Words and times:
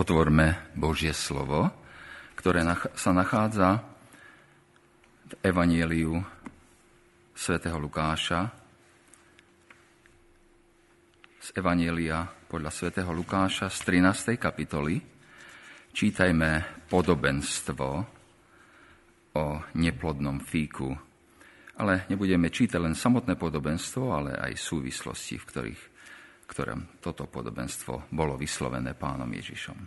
Otvorme 0.00 0.72
Božie 0.72 1.12
slovo, 1.12 1.68
ktoré 2.32 2.64
sa 2.96 3.12
nachádza 3.12 3.84
v 5.28 5.32
Evanieliu 5.44 6.16
svätého 7.36 7.76
Lukáša, 7.76 8.48
z 11.36 11.48
Evanielia 11.52 12.24
podľa 12.48 12.72
svätého 12.72 13.12
Lukáša 13.12 13.68
z 13.68 14.00
13. 14.00 14.40
kapitoly. 14.40 15.04
Čítajme 15.92 16.80
podobenstvo 16.88 17.88
o 19.36 19.44
neplodnom 19.76 20.40
fíku. 20.40 20.96
Ale 21.76 22.08
nebudeme 22.08 22.48
čítať 22.48 22.80
len 22.80 22.96
samotné 22.96 23.36
podobenstvo, 23.36 24.16
ale 24.16 24.32
aj 24.32 24.56
súvislosti, 24.56 25.36
v 25.36 25.44
ktorých 25.44 25.82
ktorom 26.50 26.98
toto 26.98 27.30
podobenstvo 27.30 28.10
bolo 28.10 28.34
vyslovené 28.34 28.98
pánom 28.98 29.30
Ježišom. 29.30 29.78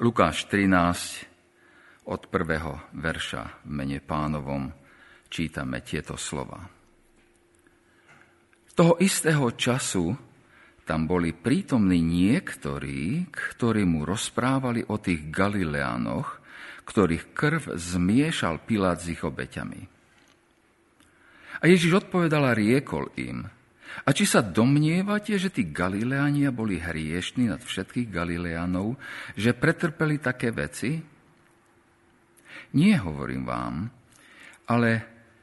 Lukáš 0.00 0.48
13 0.48 2.08
od 2.08 2.20
prvého 2.32 2.88
verša 2.96 3.68
v 3.68 3.70
mene 3.76 4.00
pánovom 4.00 4.72
čítame 5.28 5.84
tieto 5.84 6.16
slova. 6.16 6.64
Toho 8.72 8.96
istého 9.04 9.52
času 9.52 10.16
tam 10.88 11.04
boli 11.04 11.36
prítomní 11.36 12.00
niektorí, 12.00 13.28
ktorí 13.28 13.84
mu 13.84 14.08
rozprávali 14.08 14.88
o 14.88 14.96
tých 14.96 15.28
Galileánoch, 15.28 16.40
ktorých 16.88 17.36
krv 17.36 17.76
zmiešal 17.76 18.64
Pilát 18.64 18.96
s 18.96 19.12
ich 19.12 19.20
obeťami. 19.20 19.84
A 21.60 21.68
Ježiš 21.68 22.08
odpovedal 22.08 22.48
a 22.48 22.56
riekol 22.56 23.12
im– 23.20 23.44
a 24.06 24.10
či 24.14 24.24
sa 24.24 24.40
domnievate, 24.40 25.36
že 25.36 25.52
tí 25.52 25.68
Galileania 25.68 26.54
boli 26.54 26.80
hriešní 26.80 27.50
nad 27.50 27.60
všetkých 27.60 28.08
Galileanov, 28.08 28.96
že 29.36 29.52
pretrpeli 29.52 30.22
také 30.22 30.54
veci? 30.54 31.00
Nie, 32.74 33.02
hovorím 33.02 33.44
vám, 33.44 33.74
ale 34.70 34.90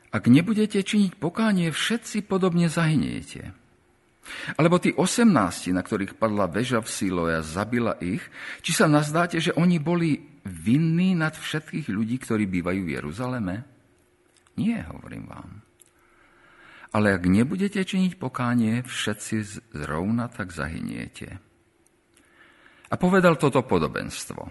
ak 0.09 0.23
nebudete 0.31 0.80
činiť 0.80 1.20
pokánie, 1.20 1.70
všetci 1.70 2.23
podobne 2.23 2.72
zahyniete. 2.72 3.52
Alebo 4.59 4.80
tí 4.80 4.92
osemnácti, 4.92 5.72
na 5.72 5.84
ktorých 5.84 6.20
padla 6.20 6.52
väža 6.52 6.84
v 6.84 6.92
Siloe 6.92 7.32
a 7.39 7.44
zabila 7.44 7.95
ich, 8.04 8.23
či 8.59 8.76
sa 8.76 8.88
nazdáte, 8.88 9.39
že 9.39 9.56
oni 9.56 9.80
boli 9.80 10.20
vinní 10.44 11.16
nad 11.16 11.36
všetkých 11.36 11.88
ľudí, 11.92 12.20
ktorí 12.20 12.48
bývajú 12.48 12.82
v 12.84 12.94
Jeruzaleme? 13.00 13.56
Nie, 14.59 14.84
hovorím 14.88 15.28
vám. 15.28 15.67
Ale 16.95 17.19
ak 17.19 17.23
nebudete 17.27 17.83
činiť 17.83 18.16
pokánie, 18.16 18.85
všetci 18.85 19.67
zrovna 19.75 20.31
tak 20.31 20.55
zahyniete. 20.55 21.39
A 22.88 22.95
povedal 22.95 23.35
toto 23.35 23.59
podobenstvo. 23.67 24.47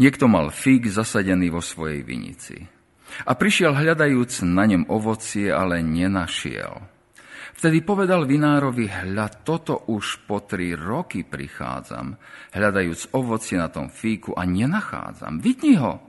Niekto 0.00 0.26
mal 0.26 0.50
fig 0.50 0.90
zasadený 0.90 1.54
vo 1.54 1.62
svojej 1.62 2.02
vinici. 2.02 2.58
A 3.26 3.34
prišiel 3.34 3.74
hľadajúc 3.74 4.46
na 4.46 4.64
ňom 4.70 4.86
ovocie, 4.90 5.50
ale 5.50 5.82
nenašiel. 5.82 6.78
Vtedy 7.58 7.82
povedal 7.84 8.24
vinárovi, 8.24 8.86
hľa, 8.88 9.44
toto 9.44 9.90
už 9.90 10.24
po 10.24 10.46
tri 10.46 10.72
roky 10.72 11.26
prichádzam, 11.26 12.16
hľadajúc 12.56 13.12
ovocie 13.12 13.58
na 13.60 13.68
tom 13.68 13.92
fíku 13.92 14.32
a 14.32 14.48
nenachádzam. 14.48 15.42
Vidni 15.42 15.76
ho, 15.76 16.00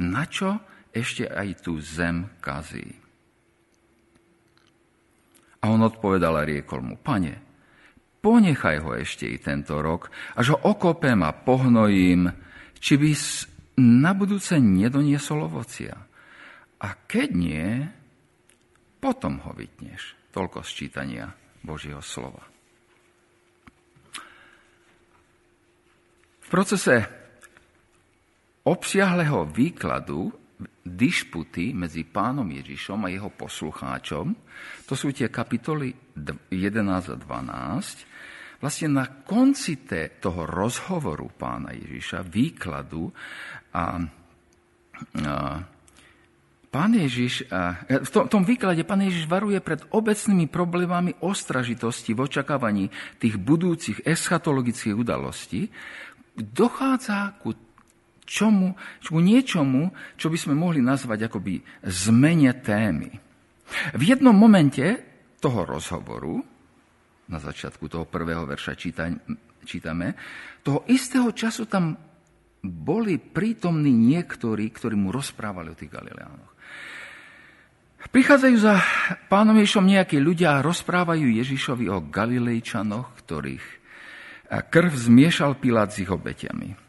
na 0.00 0.26
čo 0.26 0.58
ešte 0.90 1.28
aj 1.28 1.62
tú 1.62 1.78
zem 1.78 2.32
kazí. 2.42 3.01
A 5.62 5.70
on 5.70 5.86
odpovedal 5.86 6.42
a 6.42 6.46
riekol 6.46 6.82
mu, 6.82 6.98
pane, 6.98 7.38
ponechaj 8.18 8.82
ho 8.82 8.98
ešte 8.98 9.30
i 9.30 9.38
tento 9.38 9.78
rok, 9.78 10.10
až 10.34 10.54
ho 10.54 10.58
okopem 10.58 11.22
a 11.22 11.30
pohnojím, 11.30 12.30
či 12.78 12.98
by 12.98 13.10
na 13.78 14.12
budúce 14.14 14.58
nedoniesol 14.58 15.46
ovocia. 15.46 15.94
A 16.82 16.88
keď 17.06 17.28
nie, 17.30 17.66
potom 18.98 19.38
ho 19.46 19.54
vytneš. 19.54 20.18
Toľko 20.34 20.66
sčítania 20.66 21.30
Božieho 21.62 22.02
slova. 22.02 22.42
V 26.42 26.46
procese 26.50 27.06
obsiahleho 28.66 29.46
výkladu 29.46 30.41
dišputy 30.82 31.74
medzi 31.74 32.02
pánom 32.06 32.46
Ježišom 32.46 33.06
a 33.06 33.12
jeho 33.12 33.30
poslucháčom, 33.30 34.34
to 34.86 34.94
sú 34.94 35.14
tie 35.14 35.30
kapitoly 35.30 35.94
11 36.50 37.12
a 37.12 37.16
12, 37.16 38.62
vlastne 38.62 38.88
na 38.90 39.06
konci 39.26 39.82
toho 40.22 40.46
rozhovoru 40.46 41.26
pána 41.34 41.74
Ježiša, 41.74 42.26
výkladu 42.26 43.10
a, 43.74 43.84
a 45.22 45.34
Pán 46.72 46.96
Ježiš, 46.96 47.52
v 47.84 48.10
tom, 48.16 48.32
tom 48.32 48.48
výklade 48.48 48.80
pán 48.88 49.04
Ježiš 49.04 49.28
varuje 49.28 49.60
pred 49.60 49.84
obecnými 49.92 50.48
problémami 50.48 51.12
ostražitosti 51.20 52.16
v 52.16 52.24
očakávaní 52.24 52.88
tých 53.20 53.36
budúcich 53.36 54.00
eschatologických 54.08 54.96
udalostí. 54.96 55.68
Dochádza 56.32 57.36
ku 57.44 57.52
čomu, 58.22 58.78
ku 59.02 59.18
niečomu, 59.20 59.92
čo 60.16 60.30
by 60.32 60.38
sme 60.38 60.54
mohli 60.56 60.80
nazvať 60.80 61.28
akoby 61.28 61.60
zmene 61.84 62.52
témy. 62.62 63.10
V 63.96 64.02
jednom 64.02 64.36
momente 64.36 64.84
toho 65.42 65.64
rozhovoru, 65.66 66.38
na 67.28 67.38
začiatku 67.40 67.88
toho 67.88 68.04
prvého 68.04 68.44
verša 68.44 68.76
čítame, 69.64 70.06
toho 70.62 70.84
istého 70.86 71.32
času 71.32 71.66
tam 71.66 71.96
boli 72.62 73.18
prítomní 73.18 73.90
niektorí, 73.90 74.70
ktorí 74.70 74.94
mu 74.94 75.10
rozprávali 75.10 75.74
o 75.74 75.78
tých 75.78 75.90
Galileánoch. 75.90 76.52
Prichádzajú 78.02 78.56
za 78.58 78.82
pánom 79.30 79.54
Ježišom 79.58 79.86
nejakí 79.86 80.18
ľudia 80.18 80.58
a 80.58 80.64
rozprávajú 80.66 81.26
Ježišovi 81.38 81.86
o 81.86 82.02
Galilejčanoch, 82.02 83.14
ktorých 83.22 83.66
krv 84.50 84.92
zmiešal 84.92 85.58
Pilát 85.62 85.94
s 85.94 86.02
ich 86.02 86.10
obetiami. 86.10 86.81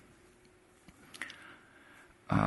A 2.33 2.39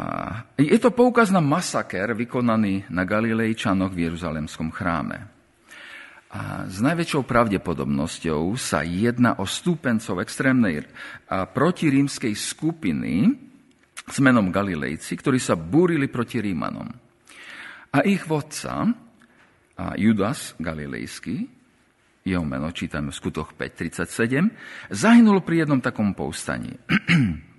je 0.58 0.78
to 0.82 0.90
poukaz 0.90 1.30
na 1.30 1.38
masaker 1.38 2.10
vykonaný 2.18 2.90
na 2.90 3.06
Galilejčanoch 3.06 3.94
v 3.94 4.10
Jeruzalemskom 4.10 4.74
chráme. 4.74 5.30
A 6.34 6.66
s 6.66 6.82
najväčšou 6.82 7.22
pravdepodobnosťou 7.22 8.58
sa 8.58 8.82
jedná 8.82 9.38
o 9.38 9.46
stúpencov 9.46 10.18
extrémnej 10.18 10.90
protirímskej 11.30 12.34
skupiny 12.34 13.30
s 14.10 14.16
menom 14.18 14.50
Galilejci, 14.50 15.14
ktorí 15.14 15.38
sa 15.38 15.54
búrili 15.54 16.10
proti 16.10 16.42
Rímanom. 16.42 16.90
A 17.94 18.02
ich 18.02 18.26
vodca, 18.26 18.90
Judas 19.94 20.58
Galilejský, 20.58 21.46
jeho 22.26 22.42
meno 22.42 22.74
čítame 22.74 23.14
v 23.14 23.18
skutoch 23.22 23.54
5.37, 23.54 24.90
zahynul 24.90 25.46
pri 25.46 25.62
jednom 25.62 25.78
takom 25.78 26.10
povstaní. 26.10 26.74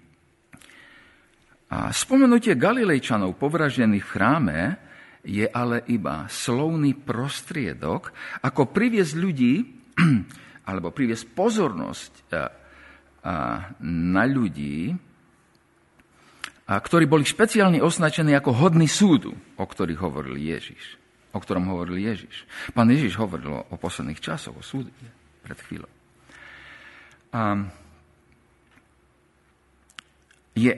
A 1.68 1.92
spomenutie 1.92 2.56
Galilejčanov 2.56 3.36
povražených 3.36 4.06
v 4.08 4.14
chráme 4.16 4.60
je 5.28 5.44
ale 5.44 5.84
iba 5.92 6.24
slovný 6.32 6.96
prostriedok, 6.96 8.16
ako 8.40 8.72
priviesť 8.72 9.14
ľudí, 9.20 9.56
alebo 10.72 10.96
priviesť 10.96 11.26
pozornosť 11.36 12.12
na 13.84 14.24
ľudí, 14.24 14.96
ktorí 16.68 17.06
boli 17.08 17.28
špeciálne 17.28 17.84
označení 17.84 18.32
ako 18.36 18.52
hodný 18.56 18.88
súdu, 18.88 19.36
o 19.60 19.66
ktorých 19.68 20.00
hovoril 20.00 20.40
Ježiš. 20.40 21.00
O 21.36 21.40
ktorom 21.44 21.68
hovoril 21.68 22.00
Ježiš. 22.00 22.48
Pán 22.72 22.88
Ježiš 22.88 23.20
hovoril 23.20 23.68
o 23.68 23.76
posledných 23.76 24.24
časoch, 24.24 24.56
o 24.56 24.64
súde 24.64 24.92
pred 25.44 25.60
chvíľou. 25.60 25.92
A 27.36 27.68
je 30.56 30.72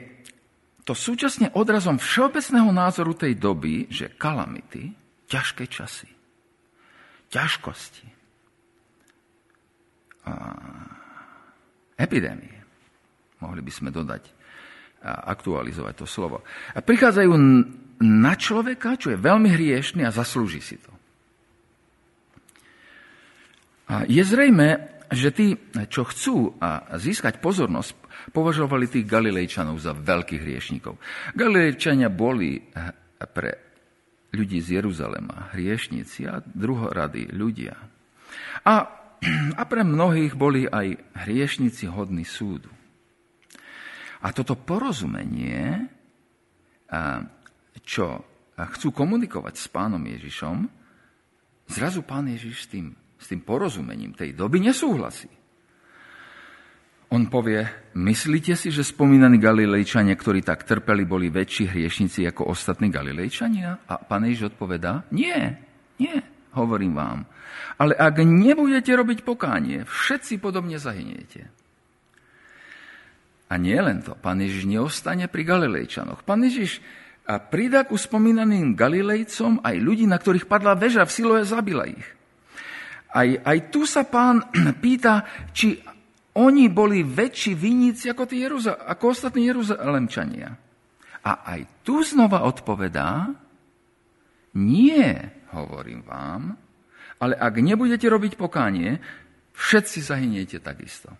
to 0.84 0.96
súčasne 0.96 1.52
odrazom 1.54 2.00
všeobecného 2.00 2.70
názoru 2.72 3.12
tej 3.12 3.36
doby, 3.36 3.86
že 3.92 4.16
kalamity, 4.16 4.90
ťažké 5.28 5.68
časy, 5.68 6.08
ťažkosti, 7.30 8.08
epidémie, 12.00 12.56
mohli 13.44 13.60
by 13.60 13.72
sme 13.72 13.90
dodať, 13.92 14.24
aktualizovať 15.04 15.94
to 16.00 16.06
slovo, 16.08 16.44
a 16.72 16.80
prichádzajú 16.80 17.32
na 18.00 18.32
človeka, 18.36 18.96
čo 18.96 19.12
je 19.12 19.20
veľmi 19.20 19.52
hriešný 19.52 20.04
a 20.08 20.14
zaslúži 20.14 20.64
si 20.64 20.80
to. 20.80 20.92
A 23.90 24.08
je 24.08 24.22
zrejme, 24.24 24.88
že 25.10 25.34
tí, 25.34 25.58
čo 25.90 26.06
chcú 26.06 26.56
získať 26.96 27.42
pozornosť, 27.42 27.92
považovali 28.28 28.84
tých 28.86 29.08
Galilejčanov 29.08 29.80
za 29.80 29.96
veľkých 29.96 30.42
hriešnikov. 30.44 31.00
Galilejčania 31.32 32.12
boli 32.12 32.60
eh, 32.60 32.92
pre 33.24 33.50
ľudí 34.30 34.62
z 34.62 34.78
Jeruzalema 34.78 35.50
hriešnici 35.56 36.28
a 36.28 36.38
druhorady 36.44 37.32
ľudia. 37.34 37.74
A 38.68 39.00
a 39.60 39.62
pre 39.68 39.82
mnohých 39.84 40.34
boli 40.36 40.64
aj 40.64 40.96
hriešnici 41.24 41.88
hodní 41.88 42.24
súdu. 42.24 42.72
A 44.20 44.36
toto 44.36 44.52
porozumenie, 44.52 45.88
čo 47.80 48.20
chcú 48.52 48.88
komunikovať 48.92 49.54
s 49.56 49.66
pánom 49.72 50.00
Ježišom, 50.04 50.68
zrazu 51.72 52.04
pán 52.04 52.28
Ježiš 52.28 52.56
s 52.60 52.66
tým, 52.68 52.92
s 53.16 53.32
tým 53.32 53.40
porozumením 53.40 54.12
tej 54.12 54.36
doby 54.36 54.60
nesúhlasí. 54.60 55.32
On 57.10 57.26
povie, 57.26 57.66
myslíte 57.98 58.54
si, 58.54 58.70
že 58.70 58.86
spomínaní 58.86 59.42
Galilejčania, 59.42 60.14
ktorí 60.14 60.46
tak 60.46 60.62
trpeli, 60.62 61.02
boli 61.02 61.26
väčší 61.26 61.66
hriešnici 61.74 62.22
ako 62.30 62.54
ostatní 62.54 62.86
Galilejčania? 62.86 63.82
A 63.90 63.98
pán 63.98 64.30
Ježiš 64.30 64.54
odpovedá, 64.54 65.02
nie, 65.10 65.34
nie, 65.98 66.22
hovorím 66.54 66.94
vám. 66.94 67.26
Ale 67.82 67.98
ak 67.98 68.22
nebudete 68.22 68.94
robiť 68.94 69.26
pokánie, 69.26 69.82
všetci 69.90 70.38
podobne 70.38 70.78
zahyniete. 70.78 71.50
A 73.50 73.58
nie 73.58 73.74
len 73.74 74.06
to, 74.06 74.14
pán 74.14 74.38
Ježiš 74.38 74.70
neostane 74.70 75.26
pri 75.26 75.42
Galilejčanoch. 75.42 76.22
Pán 76.22 76.46
Ježiš 76.46 76.78
a 77.26 77.42
pridá 77.42 77.82
ku 77.82 77.98
spomínaným 77.98 78.78
Galilejcom 78.78 79.66
aj 79.66 79.76
ľudí, 79.82 80.06
na 80.06 80.14
ktorých 80.14 80.46
padla 80.46 80.78
väža 80.78 81.02
v 81.02 81.14
Siloe, 81.14 81.42
zabila 81.42 81.90
ich. 81.90 82.06
Aj, 83.10 83.26
aj 83.26 83.74
tu 83.74 83.82
sa 83.82 84.06
pán 84.06 84.46
pýta, 84.82 85.26
či 85.50 85.82
oni 86.38 86.70
boli 86.70 87.02
väčší 87.02 87.58
vinníci 87.58 88.06
ako, 88.06 88.22
tí 88.30 88.38
Jeruza- 88.38 88.78
ako 88.86 89.04
ostatní 89.10 89.50
Jeruzalemčania. 89.50 90.54
A 91.26 91.32
aj 91.42 91.82
tu 91.82 92.00
znova 92.06 92.46
odpovedá, 92.46 93.34
nie, 94.56 95.10
hovorím 95.52 96.06
vám, 96.06 96.54
ale 97.20 97.34
ak 97.36 97.54
nebudete 97.60 98.06
robiť 98.08 98.38
pokánie, 98.38 98.98
všetci 99.52 99.98
zahyniete 100.00 100.58
takisto. 100.62 101.12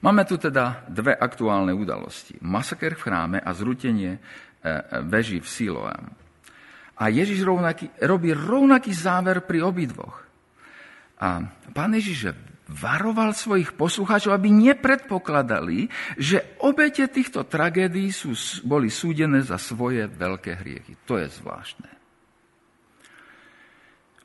Máme 0.00 0.24
tu 0.24 0.40
teda 0.40 0.88
dve 0.88 1.12
aktuálne 1.12 1.76
udalosti. 1.76 2.40
Masaker 2.40 2.96
v 2.96 3.04
chráme 3.04 3.38
a 3.42 3.50
zrutenie 3.52 4.16
e, 4.16 4.20
e, 4.20 4.72
veží 5.04 5.44
v 5.44 5.48
Siloam. 5.48 6.16
A 6.96 7.12
Ježiš 7.12 7.44
rovnaký, 7.44 7.92
robí 8.08 8.32
rovnaký 8.32 8.96
záver 8.96 9.44
pri 9.44 9.60
obidvoch. 9.60 10.24
A 11.20 11.44
pán 11.76 11.92
Ježiš 11.92 12.32
varoval 12.70 13.34
svojich 13.34 13.74
poslucháčov, 13.74 14.30
aby 14.30 14.48
nepredpokladali, 14.48 15.90
že 16.14 16.54
obete 16.62 17.10
týchto 17.10 17.42
tragédií 17.42 18.14
sú, 18.14 18.32
boli 18.62 18.86
súdené 18.86 19.42
za 19.42 19.58
svoje 19.58 20.06
veľké 20.06 20.62
hriechy. 20.62 20.94
To 21.10 21.18
je 21.18 21.26
zvláštne. 21.26 21.90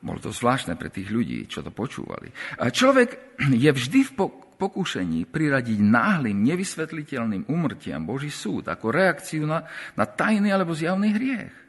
Bolo 0.06 0.22
to 0.22 0.30
zvláštne 0.30 0.78
pre 0.78 0.86
tých 0.86 1.10
ľudí, 1.10 1.50
čo 1.50 1.66
to 1.66 1.74
počúvali. 1.74 2.30
A 2.62 2.70
človek 2.70 3.42
je 3.50 3.70
vždy 3.74 4.00
v 4.06 4.12
pokúšení 4.56 5.26
priradiť 5.26 5.82
náhlým, 5.82 6.46
nevysvetliteľným 6.46 7.50
umrtiam 7.50 8.06
Boží 8.06 8.30
súd 8.30 8.70
ako 8.70 8.94
reakciu 8.94 9.44
na, 9.44 9.66
na 9.98 10.06
tajný 10.06 10.54
alebo 10.54 10.72
zjavný 10.72 11.10
hriech. 11.10 11.65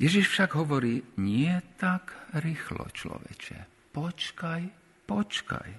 Ježiš 0.00 0.32
však 0.32 0.56
hovorí, 0.56 1.04
nie 1.20 1.52
tak 1.76 2.16
rýchlo, 2.40 2.88
človeče. 2.88 3.92
Počkaj, 3.92 4.62
počkaj. 5.04 5.70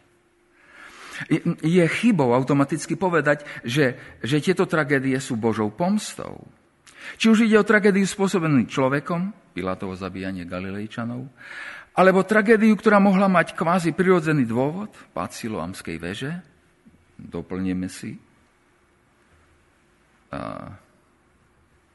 Je 1.65 1.85
chybou 1.89 2.29
automaticky 2.37 2.93
povedať, 2.93 3.43
že, 3.65 3.97
že 4.21 4.37
tieto 4.37 4.69
tragédie 4.69 5.17
sú 5.17 5.41
Božou 5.41 5.73
pomstou. 5.73 6.45
Či 7.17 7.33
už 7.33 7.49
ide 7.49 7.57
o 7.57 7.65
tragédiu 7.65 8.05
spôsobenú 8.05 8.69
človekom, 8.69 9.33
Pilátovo 9.57 9.97
zabíjanie 9.97 10.45
Galilejčanov, 10.45 11.25
alebo 11.97 12.23
tragédiu, 12.23 12.77
ktorá 12.77 13.01
mohla 13.01 13.25
mať 13.25 13.57
kvázi 13.57 13.91
prirodzený 13.91 14.45
dôvod, 14.47 14.93
pád 15.11 15.33
Siloamskej 15.33 15.97
veže, 15.97 16.31
doplníme 17.17 17.89
si, 17.89 18.15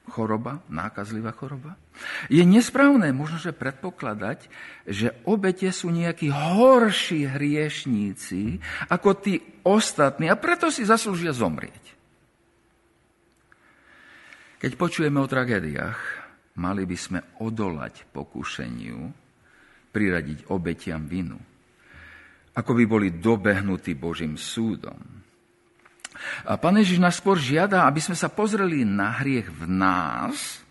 choroba, 0.06 0.62
nákazlivá 0.70 1.34
choroba. 1.34 1.74
Je 2.30 2.42
nesprávne 2.46 3.10
možno, 3.10 3.42
že 3.42 3.56
predpokladať, 3.56 4.46
že 4.86 5.12
obete 5.26 5.68
sú 5.74 5.90
nejakí 5.90 6.30
horší 6.30 7.26
hriešníci 7.26 8.62
ako 8.90 9.08
tí 9.18 9.42
ostatní 9.66 10.30
a 10.30 10.38
preto 10.38 10.70
si 10.70 10.86
zaslúžia 10.86 11.34
zomrieť. 11.34 11.96
Keď 14.56 14.72
počujeme 14.78 15.20
o 15.20 15.28
tragédiách, 15.28 15.98
mali 16.56 16.88
by 16.88 16.96
sme 16.96 17.20
odolať 17.44 18.08
pokušeniu, 18.08 18.98
priradiť 19.92 20.48
obetiam 20.52 21.04
vinu, 21.04 21.36
ako 22.56 22.72
by 22.72 22.84
boli 22.88 23.08
dobehnutí 23.20 23.92
Božím 24.00 24.40
súdom. 24.40 25.15
A 26.44 26.60
Pán 26.60 26.76
Ježiš 26.76 27.00
nás 27.00 27.16
skôr 27.16 27.40
žiada, 27.40 27.88
aby 27.88 28.04
sme 28.04 28.18
sa 28.18 28.28
pozreli 28.28 28.84
na 28.84 29.16
hriech 29.16 29.48
v 29.48 29.62
nás 29.64 30.66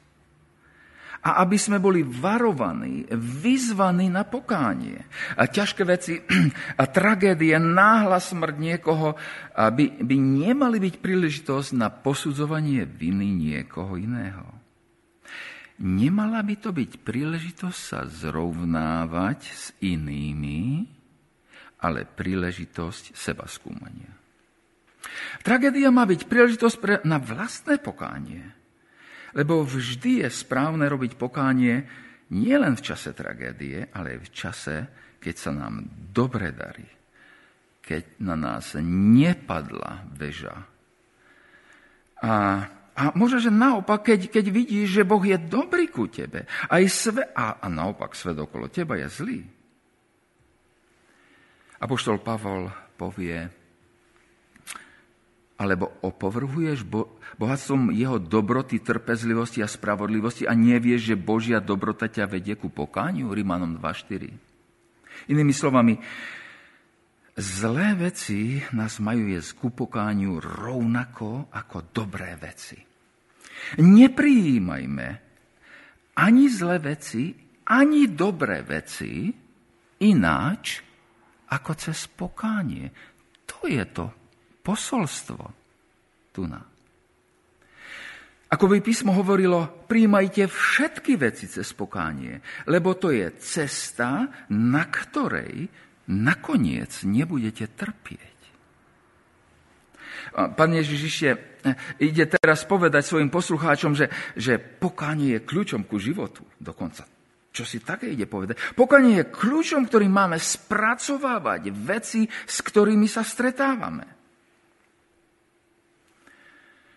a 1.25 1.41
aby 1.41 1.57
sme 1.57 1.81
boli 1.81 2.05
varovaní, 2.05 3.09
vyzvaní 3.17 4.13
na 4.13 4.29
pokánie. 4.29 5.01
A 5.33 5.49
ťažké 5.49 5.81
veci 5.81 6.21
a 6.81 6.85
tragédie, 6.85 7.57
náhla 7.57 8.21
smrť 8.21 8.55
niekoho 8.61 9.17
by, 9.57 9.85
by 10.05 10.15
nemali 10.21 10.77
byť 10.77 10.95
príležitosť 11.01 11.69
na 11.73 11.89
posudzovanie 11.89 12.85
viny 12.85 13.33
niekoho 13.33 13.97
iného. 13.97 14.45
Nemala 15.81 16.39
by 16.45 16.55
to 16.61 16.69
byť 16.71 17.03
príležitosť 17.03 17.79
sa 17.81 18.05
zrovnávať 18.07 19.39
s 19.43 19.65
inými, 19.83 20.87
ale 21.83 22.05
príležitosť 22.05 23.17
seba 23.17 23.49
skúmania. 23.49 24.24
Tragédia 25.45 25.93
má 25.93 26.03
byť 26.05 26.25
príležitosť 26.25 26.77
pre, 26.81 26.95
na 27.05 27.21
vlastné 27.21 27.77
pokánie. 27.77 28.43
Lebo 29.35 29.67
vždy 29.67 30.25
je 30.25 30.29
správne 30.31 30.87
robiť 30.87 31.19
pokánie 31.19 31.83
nielen 32.31 32.73
v 32.79 32.85
čase 32.85 33.11
tragédie, 33.11 33.91
ale 33.91 34.17
aj 34.17 34.19
v 34.23 34.33
čase, 34.33 34.75
keď 35.19 35.35
sa 35.35 35.51
nám 35.51 35.85
dobre 36.15 36.55
darí. 36.55 36.87
Keď 37.85 38.23
na 38.23 38.33
nás 38.33 38.73
nepadla 38.81 40.09
väža. 40.15 40.55
A, 42.23 42.33
a 42.95 43.03
možno, 43.13 43.37
že 43.37 43.53
naopak, 43.53 44.07
keď, 44.07 44.31
keď 44.31 44.45
vidíš, 44.49 44.87
že 45.03 45.07
Boh 45.07 45.21
je 45.21 45.37
dobrý 45.37 45.91
ku 45.91 46.07
tebe, 46.09 46.47
aj 46.71 46.83
sve, 46.89 47.21
a, 47.35 47.61
a 47.61 47.67
naopak 47.69 48.15
svet 48.17 48.39
okolo 48.39 48.71
teba 48.71 48.97
je 48.97 49.07
zlý. 49.11 49.39
Apoštol 51.75 52.23
Pavol 52.23 52.71
povie, 52.95 53.64
alebo 55.55 55.87
opovrhuješ 56.03 56.83
bo- 56.83 57.15
bohatstvom 57.39 57.95
jeho 57.95 58.19
dobroty, 58.19 58.83
trpezlivosti 58.83 59.63
a 59.63 59.71
spravodlivosti 59.71 60.43
a 60.43 60.51
nevieš, 60.51 61.15
že 61.15 61.15
Božia 61.15 61.63
dobrota 61.63 62.11
ťa 62.11 62.27
vedie 62.27 62.59
ku 62.59 62.67
pokániu? 62.67 63.31
Rimanom 63.31 63.79
2.4. 63.79 65.31
Inými 65.31 65.53
slovami, 65.55 65.95
zlé 67.39 67.95
veci 67.95 68.59
nás 68.75 68.99
majú 68.99 69.31
jesť 69.31 69.51
ku 69.55 69.67
pokániu 69.71 70.43
rovnako 70.43 71.47
ako 71.55 71.77
dobré 71.95 72.35
veci. 72.35 72.75
Neprijímajme 73.79 75.07
ani 76.19 76.45
zlé 76.51 76.77
veci, 76.83 77.31
ani 77.71 78.11
dobré 78.11 78.59
veci 78.61 79.31
ináč 80.03 80.83
ako 81.47 81.71
cez 81.79 82.11
pokánie. 82.11 82.91
To 83.47 83.71
je 83.71 83.83
to 83.95 84.24
posolstvo 84.65 85.45
tu 86.33 86.49
na. 86.49 86.65
Ako 88.49 88.65
by 88.65 88.81
písmo 88.81 89.13
hovorilo, 89.13 89.85
príjmajte 89.85 90.49
všetky 90.49 91.17
veci 91.17 91.45
cez 91.45 91.69
pokánie, 91.77 92.41
lebo 92.69 92.97
to 92.97 93.13
je 93.13 93.29
cesta, 93.37 94.25
na 94.53 94.83
ktorej 94.89 95.69
nakoniec 96.09 96.93
nebudete 97.05 97.69
trpieť. 97.69 98.37
Pán 100.35 100.71
Ježiš 100.71 100.99
ešte 101.09 101.29
ide 101.97 102.25
teraz 102.27 102.67
povedať 102.67 103.07
svojim 103.07 103.31
poslucháčom, 103.31 103.95
že, 103.97 104.11
že 104.35 104.59
pokánie 104.59 105.39
je 105.39 105.45
kľúčom 105.45 105.81
ku 105.85 106.01
životu. 106.01 106.41
Dokonca 106.57 107.05
čo 107.55 107.63
si 107.63 107.79
také 107.79 108.11
ide 108.11 108.27
povedať. 108.27 108.75
Pokanie 108.75 109.23
je 109.23 109.31
kľúčom, 109.31 109.87
ktorým 109.87 110.11
máme 110.11 110.35
spracovávať 110.35 111.71
veci, 111.71 112.27
s 112.27 112.59
ktorými 112.59 113.07
sa 113.07 113.23
stretávame 113.23 114.14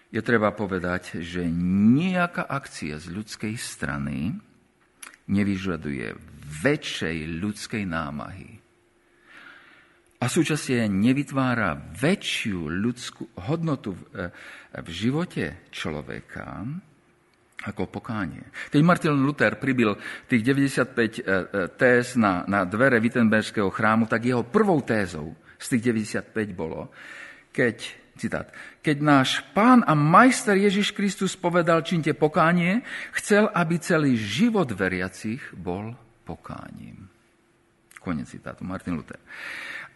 je 0.08 0.20
treba 0.24 0.52
povedať, 0.56 1.20
že 1.20 1.44
nejaká 1.44 2.48
akcia 2.48 2.96
z 2.96 3.12
ľudskej 3.12 3.54
strany 3.60 4.32
nevyžaduje 5.28 6.16
väčšej 6.64 7.16
ľudskej 7.38 7.84
námahy. 7.84 8.58
A 10.18 10.26
súčasne 10.26 10.90
nevytvára 10.90 11.78
väčšiu 11.94 12.66
ľudskú 12.66 13.38
hodnotu 13.46 13.94
v, 13.94 14.02
e, 14.18 14.26
v 14.82 14.88
živote 14.90 15.70
človeka, 15.70 16.66
ako 17.58 17.86
pokánie. 17.86 18.42
Keď 18.70 18.80
Martin 18.82 19.18
Luther 19.18 19.58
pribil 19.58 19.94
tých 20.26 20.42
95 20.42 20.94
e, 20.94 21.06
e, 21.06 21.42
téz 21.74 22.18
na, 22.18 22.42
na 22.50 22.66
dvere 22.66 22.98
Wittenbergského 22.98 23.70
chrámu, 23.70 24.10
tak 24.10 24.26
jeho 24.26 24.42
prvou 24.42 24.82
tézou 24.82 25.38
z 25.54 25.78
tých 25.78 25.94
95 26.34 26.34
bolo, 26.54 26.90
keď, 27.50 27.76
citát, 28.18 28.50
keď 28.82 28.96
náš 29.00 29.40
pán 29.54 29.86
a 29.86 29.94
majster 29.94 30.58
Ježiš 30.58 30.92
Kristus 30.92 31.38
povedal, 31.38 31.86
činte 31.86 32.12
pokánie, 32.12 32.82
chcel, 33.14 33.46
aby 33.54 33.78
celý 33.78 34.18
život 34.18 34.68
veriacich 34.74 35.40
bol 35.54 35.94
pokáním. 36.26 37.06
Konec 38.02 38.28
citátu, 38.30 38.66
Martin 38.66 38.98
Luther. 38.98 39.18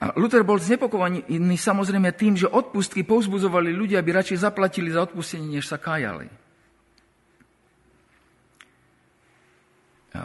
A 0.02 0.18
Luther 0.18 0.42
bol 0.42 0.58
znepokovaný 0.58 1.22
samozrejme 1.54 2.10
tým, 2.18 2.34
že 2.34 2.50
odpustky 2.50 3.06
povzbudzovali 3.06 3.70
ľudia, 3.70 4.02
aby 4.02 4.10
radšej 4.18 4.42
zaplatili 4.42 4.90
za 4.90 5.06
odpustenie, 5.06 5.62
než 5.62 5.70
sa 5.70 5.78
kájali. 5.78 6.26
A 10.12 10.22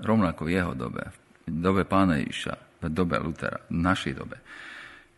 rovnako 0.00 0.48
v 0.48 0.50
jeho 0.56 0.72
dobe, 0.72 1.12
v 1.44 1.60
dobe 1.60 1.84
pána 1.84 2.18
Iša, 2.24 2.56
v 2.80 2.88
dobe 2.88 3.20
Lutera, 3.20 3.60
v 3.68 3.76
našej 3.84 4.16
dobe, 4.16 4.40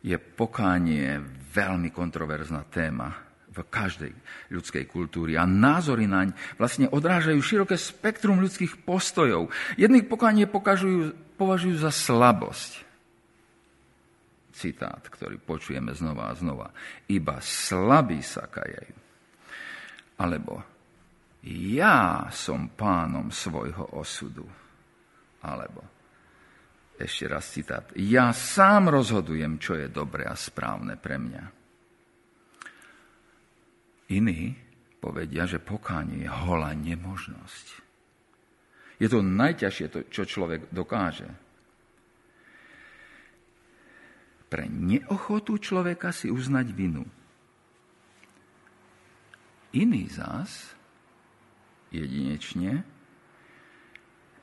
je 0.03 0.19
pokánie 0.19 1.23
veľmi 1.55 1.95
kontroverzná 1.95 2.67
téma 2.67 3.15
v 3.53 3.59
každej 3.69 4.13
ľudskej 4.51 4.89
kultúry 4.89 5.37
a 5.37 5.45
názory 5.45 6.09
naň 6.09 6.33
vlastne 6.57 6.89
odrážajú 6.89 7.39
široké 7.39 7.77
spektrum 7.77 8.41
ľudských 8.41 8.83
postojov. 8.83 9.53
Jedných 9.77 10.09
pokánie 10.09 10.49
pokažujú, 10.49 11.13
považujú 11.37 11.77
za 11.77 11.93
slabosť. 11.93 12.89
Citát, 14.53 15.05
ktorý 15.05 15.37
počujeme 15.41 15.93
znova 15.93 16.33
a 16.33 16.37
znova. 16.37 16.73
Iba 17.09 17.41
slabí 17.41 18.21
sa 18.25 18.49
kajajú. 18.49 18.97
Alebo 20.21 20.61
ja 21.43 22.31
som 22.31 22.71
pánom 22.73 23.29
svojho 23.29 23.99
osudu. 23.99 24.47
Alebo, 25.43 25.83
ešte 27.03 27.25
raz 27.27 27.45
citát, 27.51 27.91
ja 27.99 28.31
sám 28.31 28.89
rozhodujem, 28.95 29.59
čo 29.59 29.75
je 29.75 29.91
dobré 29.91 30.25
a 30.25 30.39
správne 30.39 30.95
pre 30.95 31.19
mňa. 31.19 31.45
Iní 34.13 34.55
povedia, 35.03 35.49
že 35.49 35.59
pokánie 35.59 36.25
je 36.25 36.31
holá 36.31 36.71
nemožnosť. 36.79 37.67
Je 39.03 39.11
to 39.11 39.19
najťažšie, 39.19 39.87
to, 39.91 39.99
čo 40.07 40.23
človek 40.23 40.71
dokáže. 40.71 41.27
Pre 44.47 44.65
neochotu 44.69 45.59
človeka 45.59 46.15
si 46.15 46.31
uznať 46.31 46.67
vinu. 46.71 47.03
Iný 49.73 50.07
zás 50.13 50.77
jedinečne 51.89 52.85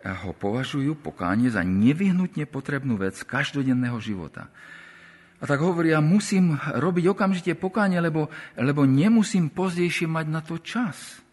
ho 0.03 0.32
považujú 0.32 0.96
pokánie 0.96 1.51
za 1.51 1.60
nevyhnutne 1.60 2.48
potrebnú 2.48 2.96
vec 2.96 3.20
každodenného 3.20 4.00
života. 4.00 4.48
A 5.39 5.48
tak 5.48 5.63
hovoria, 5.63 6.03
musím 6.03 6.60
robiť 6.60 7.15
okamžite 7.15 7.56
pokánie, 7.56 8.00
lebo, 8.03 8.27
lebo 8.60 8.84
nemusím 8.84 9.48
pozdejšie 9.48 10.08
mať 10.08 10.25
na 10.27 10.41
to 10.44 10.60
čas. 10.60 11.24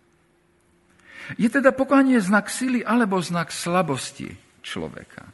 Je 1.35 1.51
teda 1.51 1.75
pokánie 1.75 2.23
znak 2.23 2.47
sily 2.47 2.87
alebo 2.87 3.19
znak 3.19 3.51
slabosti 3.51 4.31
človeka? 4.63 5.27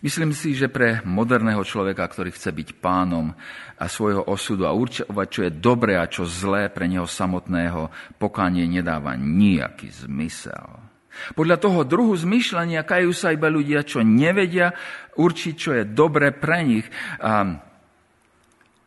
Myslím 0.00 0.32
si, 0.32 0.56
že 0.56 0.68
pre 0.68 1.04
moderného 1.04 1.60
človeka, 1.64 2.08
ktorý 2.08 2.32
chce 2.32 2.52
byť 2.52 2.68
pánom 2.80 3.32
a 3.76 3.84
svojho 3.88 4.24
osudu 4.28 4.64
a 4.68 4.72
určovať, 4.72 5.26
čo 5.28 5.40
je 5.44 5.52
dobré 5.52 5.96
a 5.96 6.08
čo 6.08 6.28
zlé 6.28 6.68
pre 6.72 6.88
neho 6.88 7.08
samotného, 7.08 7.88
pokánie 8.16 8.64
nedáva 8.68 9.16
nejaký 9.16 9.92
zmysel. 9.92 10.95
Podľa 11.34 11.56
toho 11.60 11.80
druhu 11.86 12.14
zmyšľania 12.16 12.82
kajú 12.82 13.10
sa 13.12 13.32
iba 13.32 13.48
ľudia, 13.48 13.86
čo 13.86 14.04
nevedia 14.04 14.74
určiť, 15.16 15.54
čo 15.54 15.70
je 15.76 15.84
dobré 15.88 16.34
pre 16.34 16.64
nich. 16.64 16.86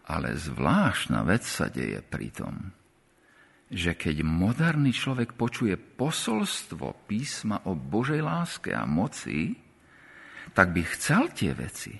Ale 0.09 0.27
zvláštna 0.33 1.21
vec 1.25 1.45
sa 1.45 1.69
deje 1.69 2.01
pri 2.01 2.29
tom, 2.33 2.73
že 3.69 3.93
keď 3.93 4.25
moderný 4.25 4.89
človek 4.89 5.37
počuje 5.37 5.77
posolstvo 5.77 7.05
písma 7.05 7.69
o 7.69 7.77
Božej 7.77 8.21
láske 8.25 8.73
a 8.73 8.89
moci, 8.89 9.53
tak 10.57 10.73
by 10.73 10.81
chcel 10.97 11.29
tie 11.29 11.53
veci. 11.53 11.93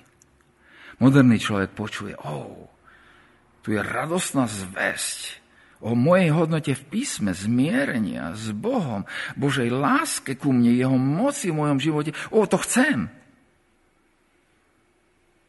Moderný 1.00 1.40
človek 1.40 1.70
počuje, 1.72 2.12
oh, 2.28 2.68
tu 3.64 3.72
je 3.72 3.80
radosná 3.80 4.44
zväzť 4.44 5.39
o 5.80 5.96
mojej 5.96 6.30
hodnote 6.32 6.76
v 6.76 6.86
písme, 6.92 7.32
zmierenia 7.32 8.36
s 8.36 8.52
Bohom, 8.52 9.08
Božej 9.36 9.72
láske 9.72 10.36
ku 10.36 10.52
mne, 10.52 10.76
jeho 10.76 10.96
moci 11.00 11.48
v 11.48 11.58
mojom 11.64 11.78
živote. 11.80 12.10
O, 12.32 12.44
to 12.44 12.60
chcem. 12.60 13.08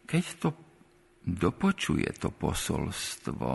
Keď 0.08 0.24
to 0.40 0.50
dopočuje 1.28 2.08
to 2.18 2.32
posolstvo 2.32 3.54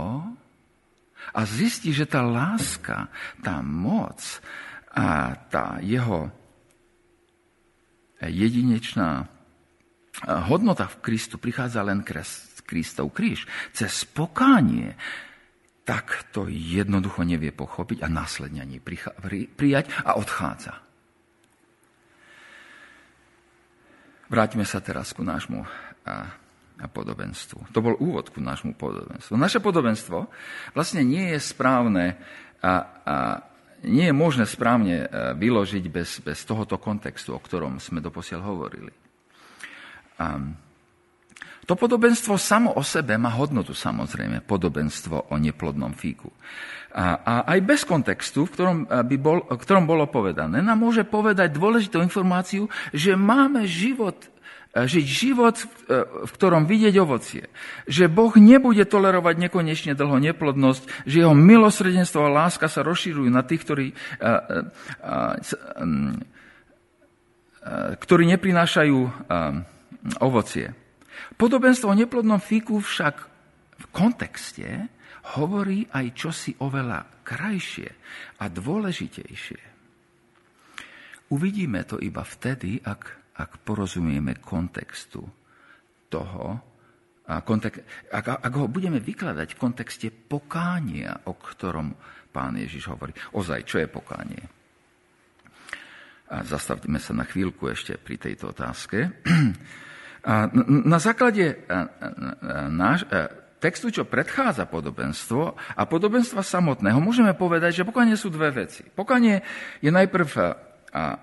a 1.33 1.40
zistí, 1.42 1.90
že 1.90 2.06
tá 2.06 2.23
láska, 2.23 3.09
tá 3.42 3.59
moc 3.64 4.21
a 4.92 5.35
tá 5.50 5.80
jeho 5.83 6.30
jedinečná 8.21 9.28
hodnota 10.25 10.88
v 10.88 10.97
Kristu 11.04 11.37
prichádza 11.37 11.85
len 11.85 12.00
kres, 12.00 12.56
Kristov 12.64 13.12
kríž. 13.12 13.45
Cez 13.76 14.09
pokánie 14.09 14.97
tak 15.86 16.34
to 16.34 16.50
jednoducho 16.50 17.22
nevie 17.22 17.54
pochopiť 17.54 18.02
a 18.02 18.10
následne 18.10 18.58
ani 18.58 18.82
prijať 19.54 19.86
a 20.02 20.18
odchádza. 20.18 20.82
Vrátime 24.26 24.66
sa 24.66 24.82
teraz 24.82 25.14
ku 25.14 25.22
nášmu 25.22 25.62
a, 26.02 26.34
a 26.82 26.86
podobenstvu. 26.90 27.70
To 27.70 27.78
bol 27.78 27.94
úvod 28.02 28.34
ku 28.34 28.42
nášmu 28.42 28.74
podobenstvu. 28.74 29.38
Naše 29.38 29.62
podobenstvo 29.62 30.26
vlastne 30.74 31.06
nie 31.06 31.30
je 31.30 31.38
správne 31.38 32.18
a, 32.58 32.72
a 33.06 33.16
nie 33.86 34.10
je 34.10 34.14
možné 34.18 34.50
správne 34.50 35.06
vyložiť 35.38 35.84
bez, 35.86 36.18
bez 36.18 36.42
tohoto 36.42 36.82
kontextu, 36.82 37.30
o 37.30 37.38
ktorom 37.38 37.78
sme 37.78 38.02
doposiaľ 38.02 38.42
hovorili. 38.42 38.90
A 40.18 40.42
to 41.66 41.75
podobenstvo 41.75 42.38
samo 42.38 42.70
o 42.78 42.82
sebe 42.87 43.18
má 43.18 43.35
hodnotu 43.35 43.75
samozrejme, 43.75 44.46
podobenstvo 44.46 45.30
o 45.30 45.37
neplodnom 45.37 45.90
fíku. 45.99 46.30
A, 46.96 47.20
a 47.20 47.35
aj 47.52 47.61
bez 47.66 47.82
kontextu, 47.82 48.46
v 48.46 48.52
ktorom, 48.54 48.78
by 48.87 49.16
bol, 49.18 49.44
v 49.44 49.61
ktorom 49.61 49.85
bolo 49.85 50.08
povedané, 50.08 50.62
nám 50.62 50.80
môže 50.80 51.04
povedať 51.04 51.52
dôležitú 51.52 52.00
informáciu, 52.00 52.70
že 52.94 53.18
máme 53.18 53.66
život 53.68 54.16
žiť 54.76 55.06
život, 55.08 55.56
v 56.28 56.30
ktorom 56.37 56.68
vidieť 56.68 57.00
ovocie. 57.00 57.49
Že 57.88 58.12
Boh 58.12 58.32
nebude 58.37 58.85
tolerovať 58.85 59.49
nekonečne 59.49 59.96
dlho 59.96 60.20
neplodnosť, 60.20 61.08
že 61.08 61.25
jeho 61.25 61.32
milosrdenstvo 61.32 62.20
a 62.28 62.35
láska 62.44 62.68
sa 62.68 62.85
rozširujú 62.85 63.25
na 63.32 63.40
tých, 63.40 63.64
ktorí, 63.64 63.87
ktorí 68.04 68.25
neprinášajú 68.37 68.99
ovocie. 70.20 70.76
Podobenstvo 71.37 71.92
o 71.92 71.99
neplodnom 71.99 72.40
fíku 72.40 72.80
však 72.80 73.16
v 73.76 73.87
kontexte 73.92 74.88
hovorí 75.37 75.85
aj 75.90 76.06
čosi 76.14 76.52
oveľa 76.62 77.26
krajšie 77.26 77.88
a 78.40 78.44
dôležitejšie. 78.46 79.62
Uvidíme 81.26 81.82
to 81.82 81.99
iba 81.99 82.23
vtedy, 82.23 82.78
ak, 82.78 83.35
ak 83.35 83.50
porozumieme 83.66 84.38
kontextu 84.38 85.26
toho, 86.06 86.62
a 87.26 87.42
kontek- 87.42 87.82
ak, 88.14 88.38
ak 88.38 88.54
ho 88.54 88.70
budeme 88.70 89.02
vykladať 89.02 89.58
v 89.58 89.61
kontexte 89.61 90.08
pokánia, 90.14 91.26
o 91.26 91.35
ktorom 91.35 91.90
pán 92.30 92.54
Ježiš 92.54 92.87
hovorí. 92.87 93.11
Ozaj, 93.35 93.66
čo 93.66 93.82
je 93.82 93.90
pokánie? 93.90 94.44
A 96.30 96.42
zastavíme 96.46 97.02
sa 97.02 97.14
na 97.18 97.26
chvíľku 97.26 97.66
ešte 97.66 97.99
pri 97.99 98.18
tejto 98.18 98.54
otázke. 98.54 99.11
Na 100.66 100.99
základe 100.99 101.62
náš, 102.66 103.06
textu, 103.62 103.95
čo 103.95 104.02
predchádza 104.04 104.66
podobenstvo 104.66 105.54
a 105.54 105.83
podobenstva 105.87 106.42
samotného, 106.42 106.99
môžeme 106.99 107.33
povedať, 107.33 107.83
že 107.83 107.88
pokánie 107.88 108.18
sú 108.18 108.28
dve 108.28 108.50
veci. 108.52 108.83
Pokánie 108.83 109.40
je 109.80 109.90
najprv, 109.95 110.28
a, 110.92 111.16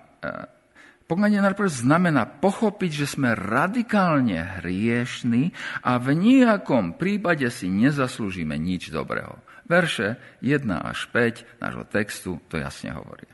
najprv 1.08 1.70
znamená 1.70 2.26
pochopiť, 2.26 2.92
že 3.04 3.20
sme 3.20 3.36
radikálne 3.36 4.64
hriešní 4.64 5.52
a 5.84 6.00
v 6.00 6.10
nejakom 6.16 6.96
prípade 6.96 7.52
si 7.52 7.68
nezaslúžime 7.68 8.56
nič 8.56 8.88
dobrého. 8.90 9.38
Verše 9.68 10.40
1 10.44 10.64
až 10.80 11.12
5 11.12 11.60
nášho 11.60 11.86
textu 11.92 12.40
to 12.48 12.56
jasne 12.56 12.96
hovoria. 12.96 13.33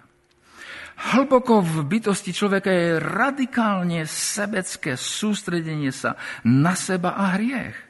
Hlboko 1.00 1.64
v 1.64 1.88
bytosti 1.88 2.36
človeka 2.36 2.68
je 2.68 3.00
radikálne 3.00 4.04
sebecké 4.04 5.00
sústredenie 5.00 5.96
sa 5.96 6.20
na 6.44 6.76
seba 6.76 7.16
a 7.16 7.40
hriech. 7.40 7.88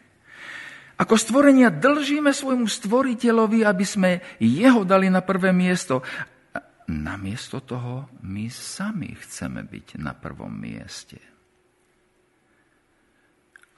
Ako 0.99 1.15
stvorenia 1.15 1.73
dlžíme 1.73 2.29
svojmu 2.29 2.67
stvoriteľovi, 2.69 3.65
aby 3.65 3.85
sme 3.87 4.19
jeho 4.37 4.83
dali 4.85 5.07
na 5.07 5.25
prvé 5.25 5.49
miesto. 5.55 6.05
Namiesto 6.91 7.65
toho 7.65 8.13
my 8.21 8.51
sami 8.51 9.15
chceme 9.15 9.63
byť 9.63 9.97
na 9.97 10.13
prvom 10.13 10.51
mieste. 10.51 11.38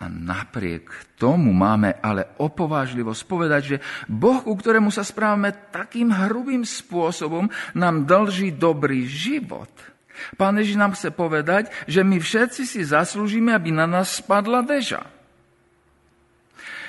A 0.01 0.09
napriek 0.09 0.89
tomu 1.13 1.53
máme 1.53 2.01
ale 2.01 2.33
opovážlivosť 2.41 3.21
povedať, 3.29 3.61
že 3.61 3.77
Boh, 4.09 4.41
ku 4.41 4.57
ktorému 4.57 4.89
sa 4.89 5.05
správame 5.05 5.53
takým 5.69 6.09
hrubým 6.09 6.65
spôsobom, 6.65 7.45
nám 7.77 8.09
dlží 8.09 8.57
dobrý 8.57 9.05
život. 9.05 9.69
Pán 10.41 10.57
Ježiš 10.57 10.77
nám 10.81 10.97
chce 10.97 11.13
povedať, 11.13 11.69
že 11.85 12.01
my 12.01 12.17
všetci 12.17 12.65
si 12.65 12.81
zaslúžime, 12.81 13.53
aby 13.53 13.69
na 13.69 13.85
nás 13.85 14.17
spadla 14.17 14.65
väža. 14.65 15.05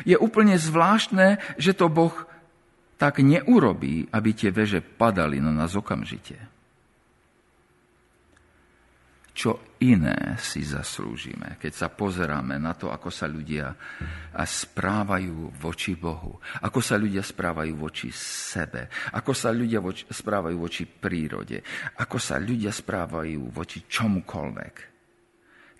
Je 0.08 0.16
úplne 0.16 0.56
zvláštne, 0.56 1.36
že 1.60 1.76
to 1.76 1.92
Boh 1.92 2.16
tak 2.96 3.20
neurobí, 3.20 4.08
aby 4.08 4.30
tie 4.32 4.48
veže 4.48 4.80
padali 4.80 5.36
na 5.36 5.52
nás 5.52 5.76
okamžite 5.76 6.51
čo 9.32 9.72
iné 9.80 10.36
si 10.36 10.60
zaslúžime, 10.60 11.56
keď 11.56 11.72
sa 11.72 11.88
pozeráme 11.88 12.60
na 12.60 12.76
to, 12.76 12.92
ako 12.92 13.08
sa 13.08 13.24
ľudia 13.24 13.72
správajú 14.36 15.56
voči 15.56 15.96
Bohu, 15.96 16.36
ako 16.60 16.80
sa 16.84 17.00
ľudia 17.00 17.24
správajú 17.24 17.72
voči 17.80 18.12
sebe, 18.12 18.92
ako 19.16 19.32
sa 19.32 19.48
ľudia 19.48 19.80
voči, 19.80 20.04
správajú 20.04 20.56
voči 20.60 20.84
prírode, 20.84 21.64
ako 21.96 22.16
sa 22.20 22.36
ľudia 22.36 22.68
správajú 22.68 23.48
voči 23.48 23.88
čomukoľvek. 23.88 24.74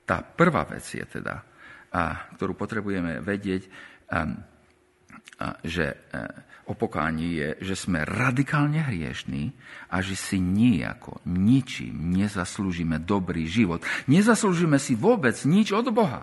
Tá 0.09 0.25
prvá 0.25 0.65
vec 0.65 0.83
je 0.89 1.05
teda, 1.05 1.37
a, 1.93 2.33
ktorú 2.33 2.57
potrebujeme 2.57 3.21
vedieť, 3.21 3.63
a, 4.09 4.25
a, 5.39 5.47
že 5.61 6.09
a, 6.09 6.52
o 6.67 6.75
pokání 6.75 7.35
je, 7.35 7.49
že 7.61 7.75
sme 7.75 8.07
radikálne 8.07 8.79
hriešní 8.87 9.51
a 9.91 9.99
že 9.99 10.15
si 10.15 10.39
nejako, 10.39 11.19
ničím 11.27 12.15
nezaslúžime 12.15 13.03
dobrý 13.03 13.51
život. 13.51 13.83
Nezaslúžime 14.07 14.79
si 14.79 14.95
vôbec 14.95 15.35
nič 15.43 15.75
od 15.75 15.91
Boha. 15.91 16.23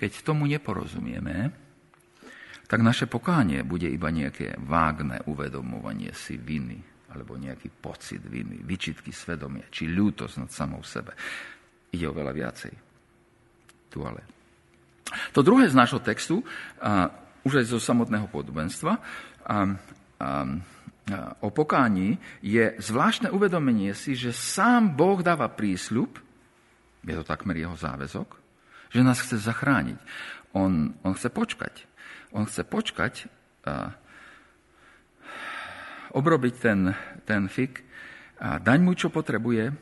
Keď 0.00 0.24
tomu 0.24 0.48
neporozumieme, 0.48 1.52
tak 2.64 2.80
naše 2.80 3.10
pokánie 3.10 3.66
bude 3.66 3.90
iba 3.90 4.08
nejaké 4.08 4.56
vágne 4.62 5.20
uvedomovanie 5.26 6.14
si 6.14 6.38
viny 6.38 6.78
alebo 7.10 7.34
nejaký 7.34 7.68
pocit 7.82 8.22
viny, 8.22 8.62
vyčitky 8.62 9.10
svedomia, 9.10 9.66
či 9.66 9.90
ľútosť 9.90 10.34
nad 10.38 10.50
samou 10.54 10.80
sebe. 10.86 11.10
Ide 11.90 12.06
o 12.06 12.14
veľa 12.14 12.30
viacej. 12.30 12.74
Tu 13.90 13.98
ale. 13.98 14.39
To 15.32 15.46
druhé 15.46 15.70
z 15.70 15.78
nášho 15.78 16.02
textu, 16.02 16.42
a, 16.80 17.10
už 17.46 17.62
aj 17.62 17.66
zo 17.70 17.80
samotného 17.80 18.28
podobenstva, 18.28 18.92
a, 18.96 19.00
a, 19.00 19.58
o 21.40 21.50
pokání 21.50 22.18
je 22.42 22.78
zvláštne 22.78 23.34
uvedomenie 23.34 23.94
si, 23.98 24.14
že 24.14 24.30
sám 24.30 24.94
Boh 24.94 25.18
dáva 25.22 25.50
prísľub, 25.50 26.18
je 27.02 27.14
to 27.16 27.24
takmer 27.26 27.56
jeho 27.56 27.74
záväzok, 27.74 28.28
že 28.90 29.06
nás 29.06 29.18
chce 29.22 29.40
zachrániť. 29.40 29.98
On, 30.52 30.92
on 31.06 31.12
chce 31.14 31.30
počkať. 31.30 31.74
On 32.34 32.46
chce 32.46 32.62
počkať, 32.66 33.26
a, 33.66 33.94
obrobiť 36.10 36.54
ten, 36.58 36.94
ten 37.22 37.46
fik, 37.46 37.86
a 38.40 38.56
daň 38.58 38.80
mu, 38.82 38.92
čo 38.98 39.12
potrebuje, 39.12 39.70
a, 39.70 39.74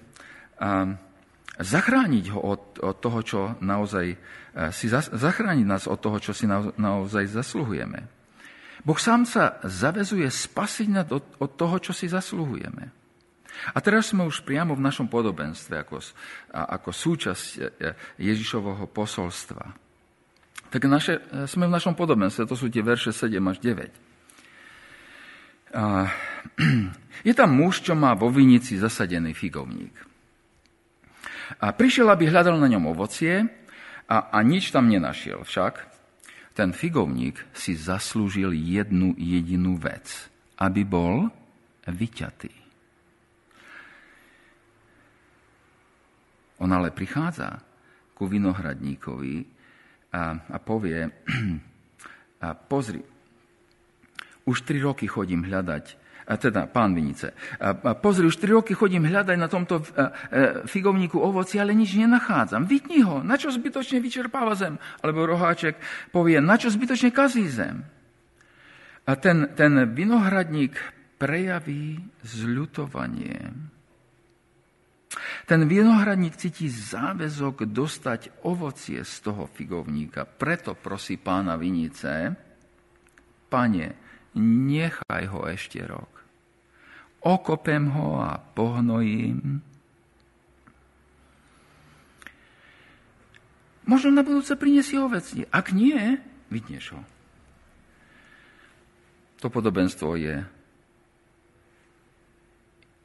zachrániť 1.58 2.24
ho 2.32 2.40
od, 2.40 2.62
od 2.78 2.96
toho, 3.02 3.18
čo 3.26 3.40
naozaj 3.58 4.06
e, 4.14 4.16
si 4.70 4.86
zachrániť 4.90 5.66
nás 5.66 5.90
od 5.90 5.98
toho, 5.98 6.22
čo 6.22 6.30
si 6.30 6.46
naozaj 6.78 7.26
zasluhujeme. 7.26 8.06
Boh 8.86 8.98
sám 8.98 9.26
sa 9.26 9.58
zavezuje 9.66 10.30
spasiť 10.30 10.88
nás 10.88 11.08
od, 11.10 11.26
od 11.42 11.50
toho, 11.58 11.82
čo 11.82 11.90
si 11.90 12.06
zasluhujeme. 12.06 12.94
A 13.74 13.78
teraz 13.82 14.14
sme 14.14 14.22
už 14.22 14.46
priamo 14.46 14.78
v 14.78 14.84
našom 14.86 15.10
podobenstve, 15.10 15.82
ako, 15.82 15.98
ako 16.54 16.90
súčasť 16.94 17.46
e, 17.58 17.60
Ježišovho 18.22 18.86
posolstva. 18.86 19.75
Tak 20.71 20.84
naše, 20.86 21.18
e, 21.18 21.50
sme 21.50 21.66
v 21.66 21.75
našom 21.75 21.99
podobenstve, 21.99 22.47
to 22.47 22.54
sú 22.54 22.71
tie 22.71 22.86
verše 22.86 23.10
7 23.10 23.34
až 23.50 23.58
9. 23.58 23.90
A, 25.75 26.06
je 27.28 27.34
tam 27.34 27.50
muž, 27.50 27.82
čo 27.82 27.99
má 27.99 28.14
vo 28.14 28.30
vinici 28.30 28.78
zasadený 28.78 29.34
figovník. 29.34 30.06
A 31.56 31.73
prišiel, 31.73 32.13
aby 32.13 32.28
hľadal 32.28 32.61
na 32.61 32.69
ňom 32.69 32.93
ovocie 32.93 33.49
a, 34.04 34.17
a 34.28 34.39
nič 34.45 34.69
tam 34.69 34.93
nenašiel. 34.93 35.41
Však 35.49 35.75
ten 36.52 36.76
figovník 36.76 37.41
si 37.56 37.73
zaslúžil 37.73 38.52
jednu 38.52 39.17
jedinú 39.17 39.80
vec, 39.80 40.28
aby 40.61 40.84
bol 40.84 41.32
vyťatý. 41.89 42.52
On 46.58 46.71
ale 46.75 46.91
prichádza 46.91 47.63
ku 48.19 48.26
vinohradníkovi 48.26 49.47
a, 50.11 50.23
a 50.34 50.56
povie, 50.58 51.06
a 52.45 52.49
pozri, 52.58 53.00
už 54.49 54.65
tri 54.65 54.82
roky 54.82 55.06
chodím 55.06 55.47
hľadať 55.47 56.07
teda 56.36 56.69
pán 56.69 56.93
Vinice. 56.93 57.32
Pozri, 58.04 58.28
už 58.28 58.36
3 58.36 58.60
roky 58.60 58.76
chodím 58.76 59.08
hľadať 59.08 59.36
na 59.41 59.49
tomto 59.49 59.80
e, 59.80 59.84
e, 59.84 59.88
figovníku 60.69 61.17
ovoci, 61.17 61.56
ale 61.56 61.73
nič 61.73 61.97
nenachádzam. 61.97 62.69
Vytni 62.69 63.00
ho, 63.00 63.25
na 63.25 63.41
čo 63.41 63.49
zbytočne 63.49 63.97
vyčerpáva 64.04 64.52
zem? 64.52 64.76
Alebo 65.00 65.25
roháček 65.25 65.80
povie, 66.12 66.36
na 66.45 66.60
čo 66.60 66.69
zbytočne 66.69 67.17
kazí 67.17 67.49
zem? 67.49 67.80
A 69.08 69.17
ten, 69.17 69.56
ten 69.56 69.88
vinohradník 69.88 70.76
prejaví 71.17 71.97
zľutovanie. 72.21 73.49
Ten 75.49 75.64
vinohradník 75.64 76.36
cíti 76.36 76.69
záväzok 76.69 77.64
dostať 77.73 78.45
ovocie 78.45 79.00
z 79.00 79.14
toho 79.25 79.49
figovníka. 79.49 80.28
Preto 80.28 80.76
prosí 80.76 81.17
pána 81.17 81.56
Vinice, 81.56 82.36
pane, 83.49 83.86
nechaj 84.36 85.25
ho 85.32 85.49
ešte 85.49 85.80
rok 85.88 86.18
okopem 87.28 87.93
ho 87.93 88.25
a 88.25 88.41
pohnojím. 88.41 89.60
Možno 93.88 94.12
na 94.12 94.25
budúce 94.25 94.56
priniesie 94.56 95.00
oveci. 95.00 95.45
Ak 95.49 95.73
nie, 95.76 95.97
vytneš 96.49 96.97
ho. 96.97 97.00
To 99.45 99.52
podobenstvo 99.52 100.17
je, 100.17 100.45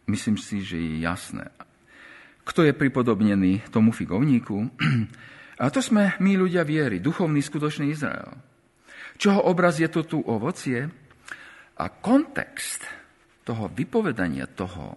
myslím 0.08 0.36
si, 0.40 0.64
že 0.64 0.80
je 0.80 1.04
jasné. 1.04 1.52
Kto 2.44 2.68
je 2.68 2.76
pripodobnený 2.76 3.64
tomu 3.72 3.92
figovníku? 3.92 4.68
A 5.64 5.70
to 5.70 5.80
sme 5.80 6.18
my 6.20 6.34
ľudia 6.36 6.66
viery, 6.66 7.00
duchovný 7.00 7.40
skutočný 7.40 7.94
Izrael. 7.94 8.36
Čoho 9.22 9.46
obraz 9.46 9.78
je 9.78 9.88
to 9.88 10.04
tu 10.04 10.20
ovocie? 10.26 10.90
A 11.78 11.86
kontext 11.88 12.84
toho 13.44 13.68
vypovedania 13.68 14.48
toho, 14.48 14.96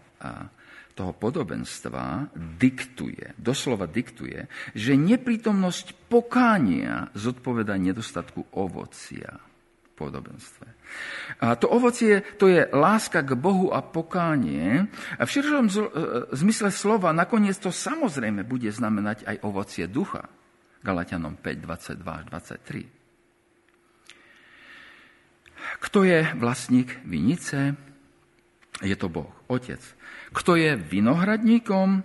toho 0.97 1.13
podobenstva 1.13 2.33
diktuje, 2.35 3.37
doslova 3.37 3.85
diktuje, 3.85 4.49
že 4.73 4.97
neprítomnosť 4.97 6.09
pokánia 6.09 7.13
zodpoveda 7.13 7.77
nedostatku 7.77 8.57
ovocia 8.57 9.37
v 9.37 9.89
podobenstve. 9.93 10.67
A 11.45 11.53
to 11.61 11.69
ovocie, 11.69 12.25
to 12.41 12.49
je 12.49 12.65
láska 12.73 13.21
k 13.21 13.37
Bohu 13.37 13.77
a 13.77 13.85
pokánie. 13.85 14.89
A 15.21 15.23
v 15.29 15.33
širšom 15.37 15.67
e, 15.69 15.73
zmysle 16.33 16.73
slova 16.73 17.13
nakoniec 17.13 17.61
to 17.61 17.69
samozrejme 17.69 18.47
bude 18.49 18.73
znamenať 18.73 19.29
aj 19.29 19.37
ovocie 19.45 19.85
ducha. 19.85 20.33
Galatianom 20.81 21.37
5, 21.37 21.99
22 21.99 22.07
až 22.07 22.25
23. 22.31 22.97
Kto 25.83 26.07
je 26.07 26.25
vlastník 26.39 27.03
vinice? 27.05 27.75
Je 28.85 28.97
to 28.97 29.09
Boh, 29.09 29.33
Otec. 29.49 29.81
Kto 30.37 30.53
je 30.59 30.77
vinohradníkom? 30.77 32.05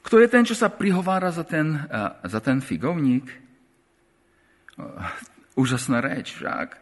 Kto 0.00 0.16
je 0.16 0.28
ten, 0.32 0.48
čo 0.48 0.56
sa 0.56 0.72
prihovára 0.72 1.28
za 1.28 1.44
ten, 1.44 1.84
za 2.24 2.40
ten 2.40 2.64
figovník? 2.64 3.28
Úžasná 5.58 6.00
reč 6.00 6.32
však. 6.40 6.80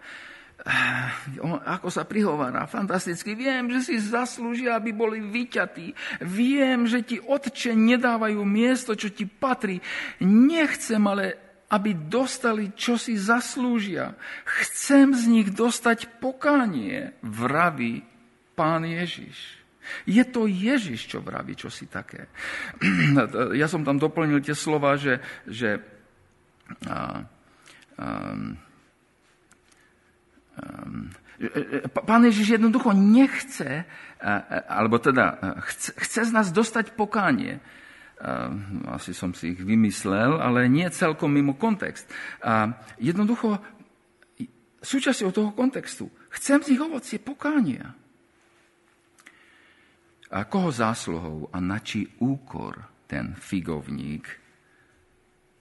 Ako 1.67 1.91
sa 1.91 2.07
prihovára, 2.07 2.71
fantasticky. 2.71 3.35
Viem, 3.35 3.71
že 3.75 3.91
si 3.91 3.97
zaslúžia, 3.99 4.79
aby 4.79 4.95
boli 4.95 5.19
vyťatí. 5.19 6.21
Viem, 6.23 6.87
že 6.87 7.03
ti 7.03 7.19
otče 7.19 7.75
nedávajú 7.75 8.43
miesto, 8.47 8.95
čo 8.95 9.11
ti 9.11 9.27
patrí. 9.27 9.83
Nechcem 10.23 11.03
ale 11.07 11.43
aby 11.67 11.99
dostali, 11.99 12.71
čo 12.79 12.95
si 12.95 13.19
zaslúžia. 13.19 14.15
Chcem 14.47 15.19
z 15.19 15.25
nich 15.27 15.49
dostať 15.51 16.23
pokánie, 16.23 17.19
vraví 17.27 18.07
pán 18.57 18.89
Ježiš. 18.89 19.37
Je 20.03 20.25
to 20.27 20.51
Ježiš, 20.51 21.07
čo 21.07 21.23
vraví, 21.23 21.55
čo 21.55 21.71
si 21.71 21.87
také. 21.87 22.27
Ja 23.55 23.71
som 23.71 23.87
tam 23.87 24.01
doplnil 24.01 24.43
tie 24.43 24.57
slova, 24.57 24.99
že, 24.99 25.23
že 25.47 25.79
a, 26.91 27.23
a, 28.01 28.07
a, 30.57 30.67
Pán 31.93 32.25
Ježiš 32.25 32.57
jednoducho 32.57 32.97
nechce, 32.97 33.85
alebo 34.69 34.97
teda 34.97 35.37
chce, 35.69 35.93
chce 35.93 36.21
z 36.25 36.33
nás 36.33 36.49
dostať 36.49 36.97
pokánie. 36.97 37.61
Asi 38.89 39.13
som 39.13 39.37
si 39.37 39.53
ich 39.53 39.61
vymyslel, 39.61 40.41
ale 40.41 40.65
nie 40.73 40.89
celkom 40.89 41.29
mimo 41.29 41.53
kontext. 41.61 42.09
Jednoducho 42.97 43.61
súčasťou 44.81 45.29
toho 45.29 45.51
kontextu. 45.53 46.09
Chcem 46.33 46.65
z 46.65 46.73
nich 46.73 46.81
ovocie 46.81 47.21
pokánia. 47.21 47.93
A 50.31 50.43
koho 50.45 50.75
zásluhou 50.75 51.51
a 51.55 51.59
na 51.63 51.79
čí 51.79 52.07
úkor 52.19 52.83
ten 53.07 53.39
figovník 53.39 54.27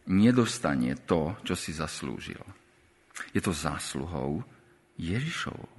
nedostane 0.10 0.98
to, 1.06 1.38
čo 1.46 1.54
si 1.54 1.74
zaslúžil. 1.74 2.42
Je 3.34 3.42
to 3.42 3.54
zásluhou 3.54 4.44
Ježišovou. 4.98 5.70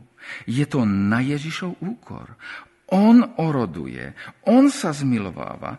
Je 0.46 0.64
to 0.66 0.82
na 0.86 1.22
Ježišov 1.22 1.78
úkor. 1.82 2.34
On 2.90 3.18
oroduje, 3.42 4.14
on 4.46 4.70
sa 4.70 4.94
zmilováva, 4.94 5.78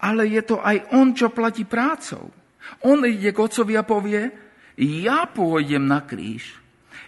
ale 0.00 0.24
je 0.32 0.40
to 0.40 0.56
aj 0.64 0.88
on, 0.96 1.12
čo 1.12 1.28
platí 1.28 1.68
prácou. 1.68 2.32
On 2.88 2.96
ide 3.04 3.32
k 3.32 3.42
otcovi 3.44 3.76
a 3.76 3.84
povie, 3.84 4.32
ja 4.80 5.28
pôjdem 5.28 5.84
na 5.84 6.00
kríž, 6.00 6.56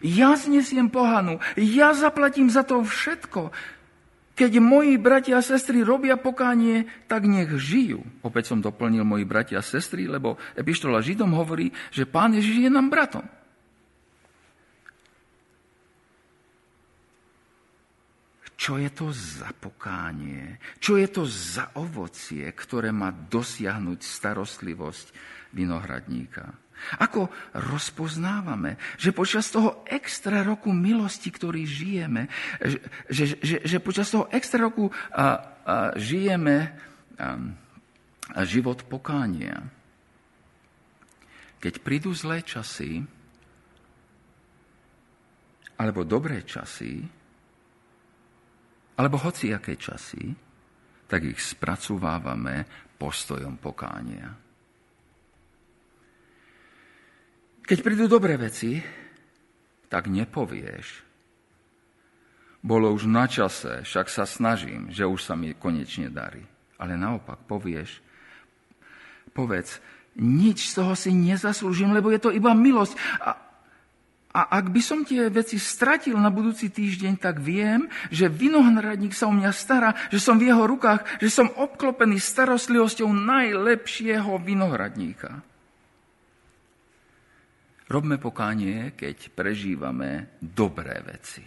ja 0.04 0.36
znesiem 0.36 0.92
pohanu, 0.92 1.40
ja 1.56 1.96
zaplatím 1.96 2.52
za 2.52 2.66
to 2.66 2.84
všetko. 2.84 3.54
Keď 4.32 4.64
moji 4.64 4.96
bratia 4.96 5.38
a 5.38 5.44
sestry 5.44 5.84
robia 5.84 6.16
pokánie, 6.16 6.88
tak 7.04 7.28
nech 7.28 7.52
žijú. 7.60 8.00
Opäť 8.24 8.48
som 8.48 8.64
doplnil 8.64 9.04
moji 9.04 9.28
bratia 9.28 9.60
a 9.60 9.66
sestry, 9.66 10.08
lebo 10.08 10.40
epištola 10.56 11.04
Židom 11.04 11.36
hovorí, 11.36 11.68
že 11.92 12.08
pán 12.08 12.32
Ježiš 12.32 12.64
je 12.64 12.70
nám 12.72 12.88
bratom. 12.88 13.28
Čo 18.62 18.78
je 18.78 18.94
to 18.94 19.10
za 19.10 19.50
pokánie? 19.58 20.62
Čo 20.78 20.94
je 20.94 21.10
to 21.10 21.26
za 21.26 21.74
ovocie, 21.74 22.46
ktoré 22.54 22.94
má 22.94 23.10
dosiahnuť 23.10 24.00
starostlivosť 24.00 25.06
vinohradníka? 25.50 26.61
Ako 26.98 27.30
rozpoznávame, 27.54 28.76
že 28.98 29.14
počas 29.14 29.48
toho 29.48 29.86
extra 29.86 30.42
roku 30.42 30.74
milosti, 30.74 31.30
ktorý 31.30 31.62
žijeme, 31.64 32.26
že, 33.08 33.38
že, 33.38 33.56
že 33.62 33.76
počas 33.78 34.10
toho 34.10 34.26
extra 34.34 34.66
roku 34.66 34.90
a, 34.90 34.94
a, 35.14 35.26
žijeme 35.94 36.74
a, 37.16 37.38
a 38.34 38.40
život 38.42 38.84
pokánia. 38.88 39.62
Keď 41.62 41.74
prídu 41.78 42.10
zlé 42.10 42.42
časy, 42.42 43.06
alebo 45.78 46.02
dobré 46.02 46.42
časy, 46.42 47.02
alebo 48.98 49.18
hociaké 49.18 49.78
časy, 49.78 50.34
tak 51.06 51.26
ich 51.26 51.40
spracovávame 51.42 52.66
postojom 52.98 53.58
pokánia. 53.58 54.41
Keď 57.62 57.78
prídu 57.78 58.10
dobré 58.10 58.34
veci, 58.34 58.82
tak 59.86 60.10
nepovieš. 60.10 60.86
Bolo 62.62 62.94
už 62.94 63.10
na 63.10 63.26
čase, 63.26 63.82
však 63.82 64.06
sa 64.06 64.22
snažím, 64.26 64.90
že 64.90 65.06
už 65.06 65.18
sa 65.22 65.34
mi 65.34 65.54
konečne 65.54 66.10
darí. 66.10 66.42
Ale 66.78 66.98
naopak 66.98 67.46
povieš, 67.46 68.02
povedz, 69.34 69.78
nič 70.18 70.70
z 70.70 70.82
toho 70.82 70.94
si 70.98 71.14
nezaslúžim, 71.14 71.94
lebo 71.94 72.10
je 72.10 72.20
to 72.22 72.30
iba 72.34 72.50
milosť. 72.54 72.94
A, 73.22 73.30
a 74.34 74.40
ak 74.58 74.70
by 74.70 74.82
som 74.82 75.06
tie 75.06 75.30
veci 75.30 75.58
stratil 75.58 76.18
na 76.18 76.30
budúci 76.30 76.70
týždeň, 76.70 77.18
tak 77.18 77.38
viem, 77.38 77.86
že 78.10 78.26
vinohradník 78.30 79.14
sa 79.14 79.30
o 79.30 79.34
mňa 79.34 79.50
stará, 79.54 79.90
že 80.10 80.18
som 80.18 80.38
v 80.38 80.50
jeho 80.50 80.66
rukách, 80.66 81.22
že 81.22 81.30
som 81.30 81.50
obklopený 81.50 82.18
starostlivosťou 82.18 83.10
najlepšieho 83.10 84.38
vinohradníka. 84.42 85.51
Robme 87.92 88.16
pokánie, 88.16 88.96
keď 88.96 89.28
prežívame 89.36 90.40
dobré 90.40 90.96
veci. 91.04 91.44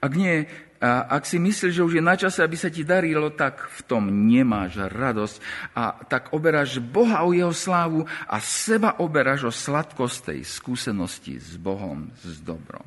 Ak 0.00 0.12
nie, 0.12 0.44
ak 0.84 1.24
si 1.24 1.40
myslíš, 1.40 1.72
že 1.72 1.84
už 1.84 1.96
je 1.96 2.04
na 2.04 2.20
čase, 2.20 2.44
aby 2.44 2.56
sa 2.56 2.68
ti 2.68 2.84
darilo, 2.84 3.32
tak 3.32 3.64
v 3.64 3.80
tom 3.88 4.28
nemáš 4.28 4.76
radosť. 4.76 5.36
A 5.72 6.04
tak 6.04 6.36
oberáš 6.36 6.84
Boha 6.84 7.24
o 7.24 7.32
jeho 7.32 7.56
slávu 7.56 8.04
a 8.28 8.36
seba 8.44 9.00
oberáš 9.00 9.48
o 9.48 9.52
sladkosť 9.52 10.36
tej 10.36 10.40
skúsenosti 10.44 11.40
s 11.40 11.56
Bohom, 11.56 12.12
s 12.20 12.44
dobrom. 12.44 12.84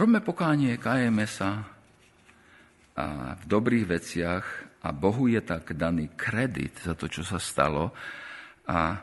Robme 0.00 0.24
pokánie, 0.24 0.80
kajeme 0.80 1.28
sa 1.28 1.68
a 2.96 3.36
v 3.36 3.44
dobrých 3.44 3.84
veciach 3.84 4.44
a 4.80 4.88
Bohu 4.96 5.28
je 5.28 5.40
tak 5.44 5.76
daný 5.76 6.08
kredit 6.16 6.80
za 6.80 6.96
to, 6.96 7.04
čo 7.08 7.20
sa 7.20 7.36
stalo. 7.36 7.92
A, 8.64 8.96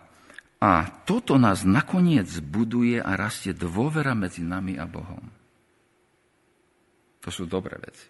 a 0.58 0.72
toto 1.06 1.38
nás 1.38 1.62
nakoniec 1.62 2.30
buduje 2.42 2.98
a 2.98 3.14
rastie 3.14 3.54
dôvera 3.54 4.18
medzi 4.18 4.42
nami 4.42 4.78
a 4.82 4.90
Bohom. 4.90 5.22
To 7.22 7.30
sú 7.30 7.46
dobré 7.46 7.78
veci. 7.78 8.08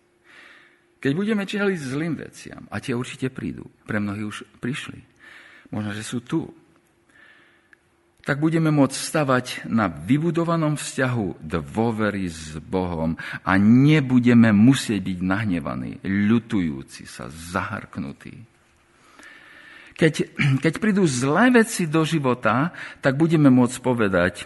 Keď 0.98 1.12
budeme 1.14 1.46
čeliť 1.46 1.78
zlým 1.78 2.14
veciam, 2.18 2.66
a 2.74 2.82
tie 2.82 2.98
určite 2.98 3.30
prídu, 3.30 3.70
pre 3.86 4.02
mnohí 4.02 4.26
už 4.26 4.48
prišli, 4.58 4.98
možno, 5.70 5.94
že 5.94 6.02
sú 6.02 6.26
tu, 6.26 6.50
tak 8.28 8.44
budeme 8.44 8.76
môcť 8.76 8.92
stavať 8.92 9.46
na 9.72 9.88
vybudovanom 9.88 10.76
vzťahu 10.76 11.40
dôvery 11.48 12.28
s 12.28 12.60
Bohom 12.60 13.16
a 13.48 13.56
nebudeme 13.56 14.52
musieť 14.52 15.00
byť 15.00 15.20
nahnevaní, 15.24 16.04
ľutujúci 16.04 17.08
sa, 17.08 17.32
zaharknutí. 17.32 18.36
Keď, 19.96 20.14
keď 20.60 20.74
prídu 20.76 21.08
zlé 21.08 21.56
veci 21.56 21.88
do 21.88 22.04
života, 22.04 22.76
tak 23.00 23.16
budeme 23.16 23.48
môcť 23.48 23.78
povedať, 23.80 24.44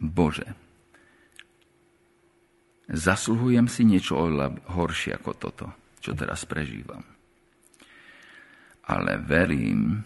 Bože, 0.00 0.56
zasluhujem 2.88 3.68
si 3.68 3.84
niečo 3.84 4.16
horšie 4.72 5.20
ako 5.20 5.32
toto, 5.36 5.66
čo 6.00 6.16
teraz 6.16 6.48
prežívam. 6.48 7.04
Ale 8.88 9.20
verím, 9.20 10.02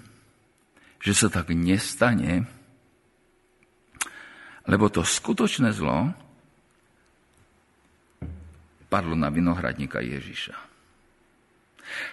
že 1.07 1.15
sa 1.15 1.31
tak 1.31 1.55
nestane, 1.55 2.51
lebo 4.67 4.91
to 4.91 5.07
skutočné 5.07 5.71
zlo 5.71 6.11
padlo 8.91 9.15
na 9.15 9.31
vinohradníka 9.31 10.03
Ježiša. 10.03 10.59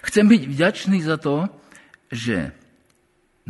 Chcem 0.06 0.30
byť 0.30 0.42
vďačný 0.46 1.02
za 1.02 1.18
to, 1.18 1.50
že 2.14 2.54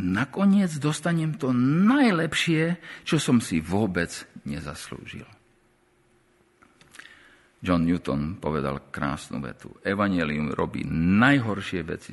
nakoniec 0.00 0.72
dostanem 0.80 1.36
to 1.36 1.52
najlepšie, 1.92 2.80
čo 3.04 3.20
som 3.20 3.44
si 3.44 3.60
vôbec 3.60 4.08
nezaslúžil. 4.48 5.28
John 7.64 7.88
Newton 7.88 8.36
povedal 8.36 8.92
krásnu 8.92 9.40
vetu. 9.40 9.72
Evangelium 9.80 10.52
robí 10.52 10.84
najhoršie 10.84 11.80
veci 11.88 12.12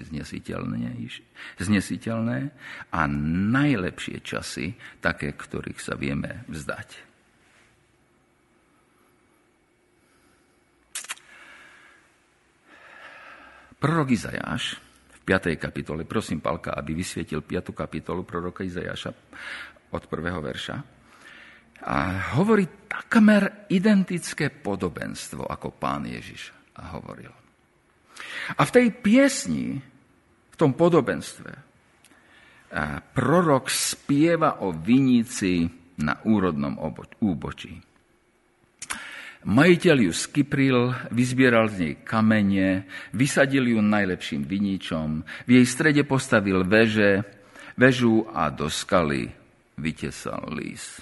znesiteľné 1.60 2.40
a 2.96 3.02
najlepšie 3.52 4.24
časy, 4.24 4.72
také, 5.04 5.36
ktorých 5.36 5.76
sa 5.76 6.00
vieme 6.00 6.48
vzdať. 6.48 7.12
Prorok 13.76 14.16
Izajáš 14.16 14.80
v 15.20 15.20
5. 15.28 15.60
kapitole, 15.60 16.08
prosím 16.08 16.40
Palka, 16.40 16.80
aby 16.80 16.96
vysvietil 16.96 17.44
5. 17.44 17.76
kapitolu 17.76 18.24
proroka 18.24 18.64
Izajáša 18.64 19.12
od 19.92 20.04
prvého 20.08 20.40
verša 20.40 21.01
a 21.82 22.30
hovorí 22.38 22.86
takmer 22.86 23.66
identické 23.74 24.54
podobenstvo, 24.54 25.46
ako 25.46 25.74
pán 25.74 26.06
Ježiš 26.06 26.54
hovoril. 26.94 27.34
A 28.58 28.62
v 28.64 28.74
tej 28.74 28.88
piesni, 28.94 29.82
v 30.52 30.56
tom 30.56 30.78
podobenstve, 30.78 31.52
prorok 33.12 33.68
spieva 33.68 34.64
o 34.64 34.72
vinici 34.72 35.68
na 36.00 36.22
úrodnom 36.24 36.80
úbočí. 37.20 37.76
Majiteľ 39.42 39.98
ju 40.06 40.14
skypril, 40.14 40.78
vyzbieral 41.10 41.66
z 41.74 41.76
nej 41.82 41.94
kamene, 42.06 42.86
vysadil 43.18 43.74
ju 43.74 43.82
najlepším 43.82 44.46
viničom, 44.46 45.26
v 45.26 45.50
jej 45.50 45.66
strede 45.66 46.06
postavil 46.06 46.62
veže, 46.62 47.26
vežu 47.74 48.30
a 48.30 48.54
do 48.54 48.70
skaly 48.70 49.34
vytesal 49.82 50.46
lís. 50.54 51.02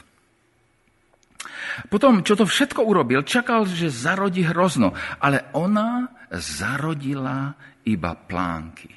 Potom, 1.87 2.21
čo 2.21 2.35
to 2.35 2.43
všetko 2.43 2.83
urobil, 2.83 3.23
čakal, 3.23 3.63
že 3.63 3.87
zarodí 3.87 4.43
hrozno, 4.43 4.91
ale 5.23 5.47
ona 5.55 6.11
zarodila 6.31 7.55
iba 7.87 8.11
plánky. 8.13 8.91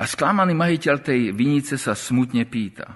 A 0.00 0.08
sklamaný 0.08 0.56
majiteľ 0.56 0.96
tej 1.04 1.20
vinice 1.36 1.76
sa 1.76 1.92
smutne 1.92 2.48
pýta 2.48 2.88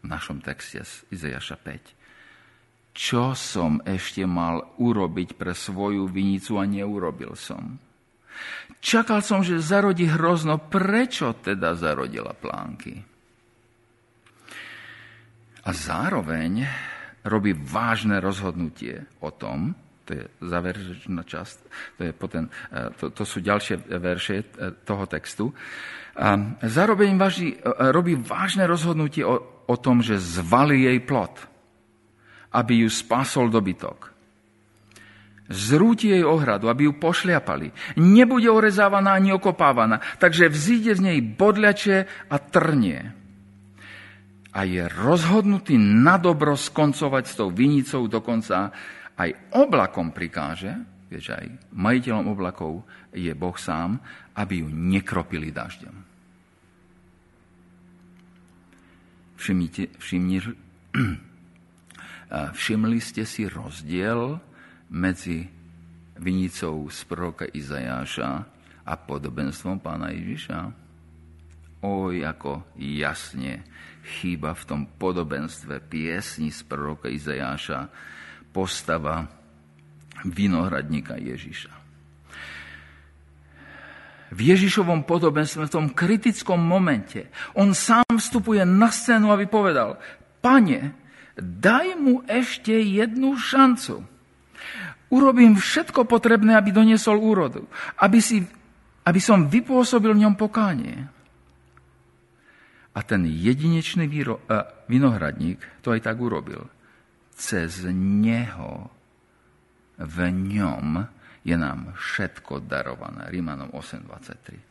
v 0.00 0.06
našom 0.08 0.40
texte 0.40 0.80
z 0.80 0.92
Izajaša 1.12 1.56
5. 1.60 2.96
Čo 2.96 3.36
som 3.36 3.84
ešte 3.84 4.24
mal 4.24 4.80
urobiť 4.80 5.36
pre 5.36 5.52
svoju 5.52 6.08
vinicu 6.08 6.56
a 6.56 6.64
neurobil 6.64 7.36
som? 7.36 7.76
Čakal 8.80 9.20
som, 9.20 9.44
že 9.44 9.60
zarodí 9.60 10.08
hrozno. 10.08 10.56
Prečo 10.56 11.36
teda 11.36 11.76
zarodila 11.76 12.32
plánky? 12.32 13.09
A 15.70 15.78
zároveň 15.78 16.66
robí 17.22 17.54
vážne 17.54 18.18
rozhodnutie 18.18 19.06
o 19.22 19.30
tom, 19.30 19.70
to 20.02 20.18
je 20.18 20.24
záverečná 20.42 21.22
časť, 21.22 21.56
to, 21.94 22.00
je 22.10 22.12
potom, 22.12 22.50
e, 22.50 22.90
to, 22.98 23.14
to 23.14 23.22
sú 23.22 23.38
ďalšie 23.38 23.78
verše 24.02 24.42
e, 24.42 24.44
toho 24.82 25.06
textu. 25.06 25.54
A 26.18 26.58
zároveň 26.66 27.14
váži, 27.14 27.54
e, 27.54 27.62
robí 27.94 28.18
vážne 28.18 28.66
rozhodnutie 28.66 29.22
o, 29.22 29.38
o 29.70 29.76
tom, 29.78 30.02
že 30.02 30.18
zvali 30.18 30.90
jej 30.90 30.98
plot, 31.06 31.38
aby 32.50 32.82
ju 32.82 32.90
spasol 32.90 33.46
dobytok 33.46 34.10
zrúti 35.50 36.14
jej 36.14 36.22
ohradu, 36.22 36.70
aby 36.70 36.86
ju 36.86 36.94
pošliapali. 36.94 37.98
Nebude 37.98 38.46
orezávaná 38.46 39.18
ani 39.18 39.34
okopávaná, 39.34 39.98
takže 40.22 40.46
vzíde 40.46 40.94
z 40.94 41.00
nej 41.02 41.18
bodľače 41.18 42.30
a 42.30 42.36
trnie. 42.38 43.19
A 44.50 44.66
je 44.66 44.82
rozhodnutý 44.90 45.78
na 45.78 46.18
dobro 46.18 46.58
skoncovať 46.58 47.24
s 47.26 47.34
tou 47.38 47.54
vinicou, 47.54 48.10
dokonca 48.10 48.74
aj 49.14 49.54
oblakom 49.54 50.10
prikáže, 50.10 50.74
vieš, 51.06 51.34
aj 51.38 51.46
majiteľom 51.70 52.26
oblakov 52.26 52.82
je 53.14 53.30
Boh 53.34 53.54
sám, 53.54 54.02
aby 54.34 54.62
ju 54.62 54.68
nekropili 54.70 55.54
dažďom. 55.54 55.96
Všimnite, 59.38 59.96
všimni, 60.02 60.38
všimli 62.60 62.98
ste 62.98 63.22
si 63.24 63.46
rozdiel 63.46 64.36
medzi 64.90 65.46
vinicou 66.20 66.90
z 66.92 66.98
proroka 67.08 67.48
Izajáša 67.48 68.30
a 68.84 68.94
podobenstvom 68.98 69.80
pána 69.80 70.12
Ježiša? 70.12 70.89
Oj, 71.80 72.28
ako 72.28 72.76
jasne 72.76 73.64
chýba 74.04 74.52
v 74.52 74.62
tom 74.68 74.80
podobenstve 74.84 75.80
piesni 75.80 76.52
z 76.52 76.60
proroka 76.68 77.08
Izajáša 77.08 77.88
postava 78.52 79.24
vinohradníka 80.28 81.16
Ježiša. 81.16 81.72
V 84.30 84.40
Ježišovom 84.46 85.08
podobenstve, 85.08 85.66
v 85.66 85.74
tom 85.74 85.86
kritickom 85.90 86.60
momente, 86.60 87.32
on 87.58 87.74
sám 87.74 88.06
vstupuje 88.14 88.62
na 88.62 88.92
scénu, 88.92 89.32
aby 89.34 89.50
povedal, 89.50 89.98
pane, 90.38 90.94
daj 91.34 91.98
mu 91.98 92.22
ešte 92.30 92.70
jednu 92.70 93.34
šancu. 93.34 94.06
Urobím 95.10 95.58
všetko 95.58 96.06
potrebné, 96.06 96.54
aby 96.54 96.70
doniesol 96.70 97.18
úrodu. 97.18 97.66
Aby, 97.98 98.22
si, 98.22 98.46
aby 99.02 99.18
som 99.18 99.50
vypôsobil 99.50 100.14
v 100.14 100.22
ňom 100.22 100.38
pokánie. 100.38 101.10
A 102.90 103.06
ten 103.06 103.22
jedinečný 103.26 104.10
výro, 104.10 104.42
uh, 104.50 104.66
vinohradník 104.90 105.62
to 105.80 105.94
aj 105.94 106.00
tak 106.02 106.18
urobil. 106.18 106.66
Cez 107.36 107.86
neho, 107.94 108.90
v 110.00 110.18
ňom 110.32 111.06
je 111.46 111.56
nám 111.56 111.94
všetko 111.96 112.60
darované. 112.66 113.30
Rímanom 113.30 113.70
8.23. 113.72 114.70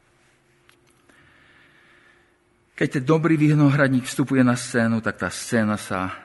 Keď 2.80 2.88
ten 2.88 3.04
dobrý 3.04 3.36
vinohradník 3.36 4.08
vstupuje 4.08 4.40
na 4.40 4.56
scénu, 4.56 5.04
tak 5.04 5.20
tá 5.20 5.28
scéna 5.28 5.76
sa 5.76 6.16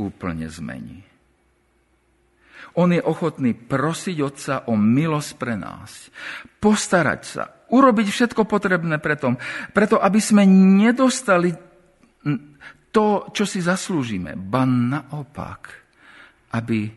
úplne 0.00 0.48
zmení. 0.50 1.09
On 2.78 2.88
je 2.90 3.02
ochotný 3.02 3.54
prosiť 3.54 4.16
Otca 4.22 4.54
o 4.70 4.78
milosť 4.78 5.30
pre 5.36 5.54
nás. 5.58 6.08
Postarať 6.62 7.20
sa. 7.22 7.44
Urobiť 7.70 8.06
všetko 8.10 8.46
potrebné 8.46 8.98
preto, 8.98 9.38
preto 9.70 9.96
aby 9.98 10.18
sme 10.18 10.46
nedostali 10.46 11.54
to, 12.90 13.06
čo 13.30 13.44
si 13.46 13.62
zaslúžime. 13.62 14.34
Ba 14.34 14.66
naopak, 14.66 15.60
aby 16.54 16.90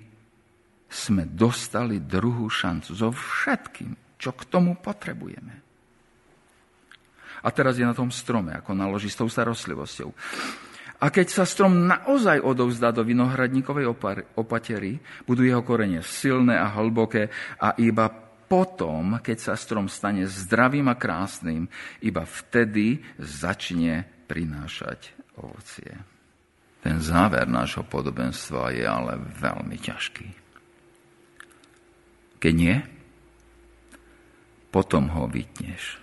sme 0.90 1.26
dostali 1.30 2.02
druhú 2.06 2.50
šancu 2.50 2.92
so 2.94 3.10
všetkým, 3.10 4.18
čo 4.22 4.34
k 4.34 4.46
tomu 4.46 4.78
potrebujeme. 4.78 5.64
A 7.44 7.52
teraz 7.52 7.76
je 7.76 7.84
na 7.84 7.98
tom 7.98 8.08
strome, 8.08 8.56
ako 8.56 8.72
naloží 8.72 9.12
s 9.12 9.20
tou 9.20 9.28
starostlivosťou. 9.28 10.10
A 11.04 11.12
keď 11.12 11.28
sa 11.28 11.44
strom 11.44 11.84
naozaj 11.84 12.40
odovzdá 12.40 12.96
do 12.96 13.04
vinohradníkovej 13.04 13.92
opatery, 14.40 15.04
budú 15.28 15.44
jeho 15.44 15.60
korene 15.60 16.00
silné 16.00 16.56
a 16.56 16.72
hlboké 16.80 17.28
a 17.60 17.76
iba 17.76 18.08
potom, 18.48 19.20
keď 19.20 19.52
sa 19.52 19.54
strom 19.60 19.92
stane 19.92 20.24
zdravým 20.24 20.88
a 20.88 20.96
krásnym, 20.96 21.68
iba 22.00 22.24
vtedy 22.24 23.04
začne 23.20 24.08
prinášať 24.32 25.12
ovocie. 25.42 25.92
Ten 26.80 27.04
záver 27.04 27.52
nášho 27.52 27.84
podobenstva 27.84 28.72
je 28.72 28.86
ale 28.88 29.20
veľmi 29.20 29.76
ťažký. 29.80 30.28
Keď 32.40 32.54
nie, 32.56 32.76
potom 34.72 35.12
ho 35.12 35.28
vytneš. 35.28 36.03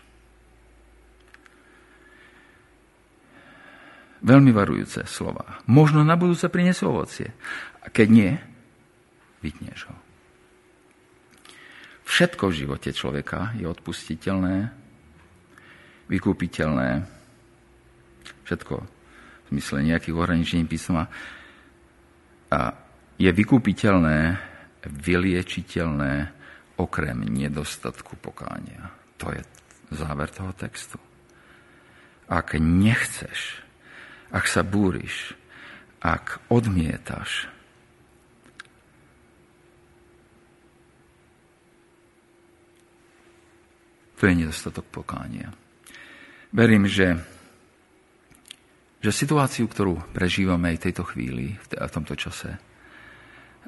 Veľmi 4.21 4.53
varujúce 4.53 5.09
slova. 5.09 5.65
Možno 5.65 6.05
na 6.05 6.17
budúce 6.17 6.53
priniesie 6.53 6.85
ovocie. 6.85 7.33
A 7.81 7.89
keď 7.89 8.09
nie, 8.13 8.33
vytneš 9.41 9.89
ho. 9.89 9.97
Všetko 12.05 12.51
v 12.51 12.59
živote 12.67 12.91
človeka 12.91 13.55
je 13.57 13.65
odpustiteľné, 13.71 14.57
vykúpiteľné, 16.11 17.07
všetko 18.45 18.75
v 18.83 19.47
zmysle 19.55 19.79
nejakých 19.87 20.19
ohraničení 20.19 20.67
písma 20.67 21.07
a 22.51 22.61
je 23.15 23.31
vykúpiteľné, 23.31 24.19
vyliečiteľné 24.91 26.13
okrem 26.83 27.19
nedostatku 27.31 28.19
pokánia. 28.19 28.91
To 29.23 29.31
je 29.31 29.41
záver 29.95 30.29
toho 30.35 30.51
textu. 30.59 30.99
Ak 32.27 32.59
nechceš 32.59 33.70
ak 34.31 34.45
sa 34.47 34.63
búriš, 34.63 35.35
ak 36.01 36.41
odmietaš, 36.49 37.51
to 44.17 44.29
je 44.29 44.35
nedostatok 44.37 44.87
pokánia. 44.91 45.51
Verím, 46.51 46.85
že, 46.91 47.17
že 49.01 49.11
situáciu, 49.15 49.71
ktorú 49.71 50.13
prežívame 50.13 50.75
aj 50.75 50.91
tejto 50.91 51.05
chvíli, 51.07 51.57
v 51.57 51.95
tomto 51.95 52.19
čase, 52.19 52.59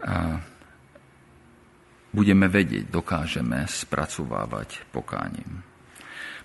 a 0.03 0.41
budeme 2.13 2.51
vedieť, 2.51 2.91
dokážeme 2.91 3.65
spracovávať 3.71 4.85
pokáním. 4.91 5.72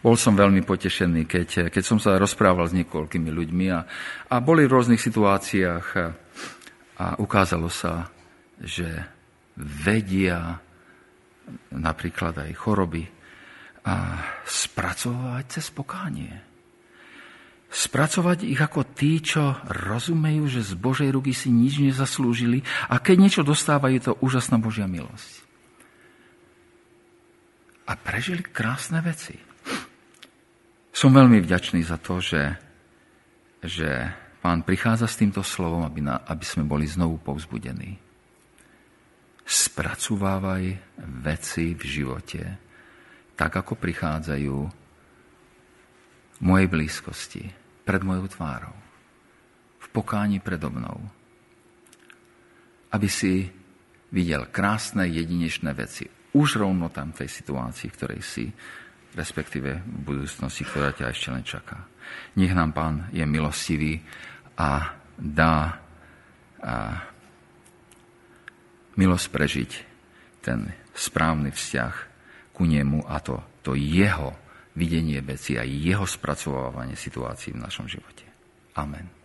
Bol 0.02 0.16
som 0.16 0.38
veľmi 0.38 0.62
potešený, 0.62 1.26
keď, 1.26 1.48
keď 1.74 1.84
som 1.84 1.98
sa 1.98 2.22
rozprával 2.22 2.70
s 2.70 2.78
niekoľkými 2.78 3.30
ľuďmi 3.34 3.66
a, 3.74 3.80
a 4.30 4.36
boli 4.40 4.70
v 4.70 4.74
rôznych 4.78 5.02
situáciách 5.02 5.86
a, 5.98 6.06
a 7.02 7.06
ukázalo 7.18 7.70
sa, 7.70 8.10
že 8.62 8.86
vedia 9.58 10.62
napríklad 11.74 12.46
aj 12.46 12.52
choroby 12.54 13.04
a 13.88 14.20
spracovať 14.44 15.44
cez 15.48 15.72
pokánie. 15.72 16.34
Spracovať 17.68 18.48
ich 18.48 18.60
ako 18.60 18.84
tí, 18.96 19.20
čo 19.20 19.60
rozumejú, 19.68 20.48
že 20.48 20.62
z 20.64 20.74
Božej 20.76 21.10
ruky 21.12 21.36
si 21.36 21.52
nič 21.52 21.80
nezaslúžili 21.84 22.64
a 22.88 23.00
keď 23.00 23.16
niečo 23.16 23.44
dostávajú, 23.44 23.94
je 23.96 24.06
to 24.12 24.20
úžasná 24.24 24.60
Božia 24.60 24.88
milosť. 24.88 25.44
A 27.88 27.96
prežili 27.96 28.44
krásne 28.44 29.00
veci. 29.00 29.47
Som 30.98 31.14
veľmi 31.14 31.38
vďačný 31.46 31.86
za 31.86 32.02
to, 32.02 32.18
že, 32.18 32.58
že 33.62 33.86
pán 34.42 34.66
prichádza 34.66 35.06
s 35.06 35.22
týmto 35.22 35.46
slovom, 35.46 35.86
aby, 35.86 36.02
na, 36.02 36.26
aby 36.26 36.42
sme 36.42 36.66
boli 36.66 36.90
znovu 36.90 37.22
povzbudení. 37.22 38.02
Spracovávaj 39.46 40.98
veci 41.22 41.78
v 41.78 41.84
živote 41.86 42.42
tak, 43.38 43.62
ako 43.62 43.78
prichádzajú 43.78 44.58
v 46.34 46.40
mojej 46.42 46.66
blízkosti, 46.66 47.46
pred 47.86 48.02
mojou 48.02 48.34
tvárou, 48.34 48.74
v 49.78 49.88
pokáni 49.94 50.42
predo 50.42 50.74
mnou. 50.74 50.98
aby 52.90 53.06
si 53.06 53.46
videl 54.10 54.50
krásne 54.50 55.06
jedinečné 55.06 55.78
veci. 55.78 56.10
Už 56.34 56.58
rovno 56.58 56.90
tam 56.90 57.14
v 57.14 57.22
tej 57.22 57.30
situácii, 57.30 57.86
v 57.86 57.98
ktorej 58.02 58.22
si, 58.26 58.50
respektíve 59.18 59.82
v 59.82 60.00
budúcnosti, 60.06 60.62
ktorá 60.62 60.94
ťa 60.94 61.10
ešte 61.10 61.28
len 61.34 61.42
čaká. 61.42 61.90
Nech 62.38 62.54
nám 62.54 62.72
Pán 62.78 63.10
je 63.10 63.26
milostivý 63.26 64.06
a 64.54 64.94
dá 65.18 65.82
a 66.58 67.06
milosť 68.98 69.28
prežiť 69.30 69.72
ten 70.42 70.74
správny 70.98 71.54
vzťah 71.54 71.94
ku 72.54 72.66
nemu 72.66 73.06
a 73.06 73.22
to, 73.22 73.38
to 73.62 73.78
jeho 73.78 74.34
videnie 74.74 75.22
veci 75.22 75.58
a 75.58 75.66
jeho 75.66 76.06
spracovávanie 76.06 76.98
situácií 76.98 77.54
v 77.54 77.62
našom 77.62 77.86
živote. 77.86 78.26
Amen. 78.78 79.17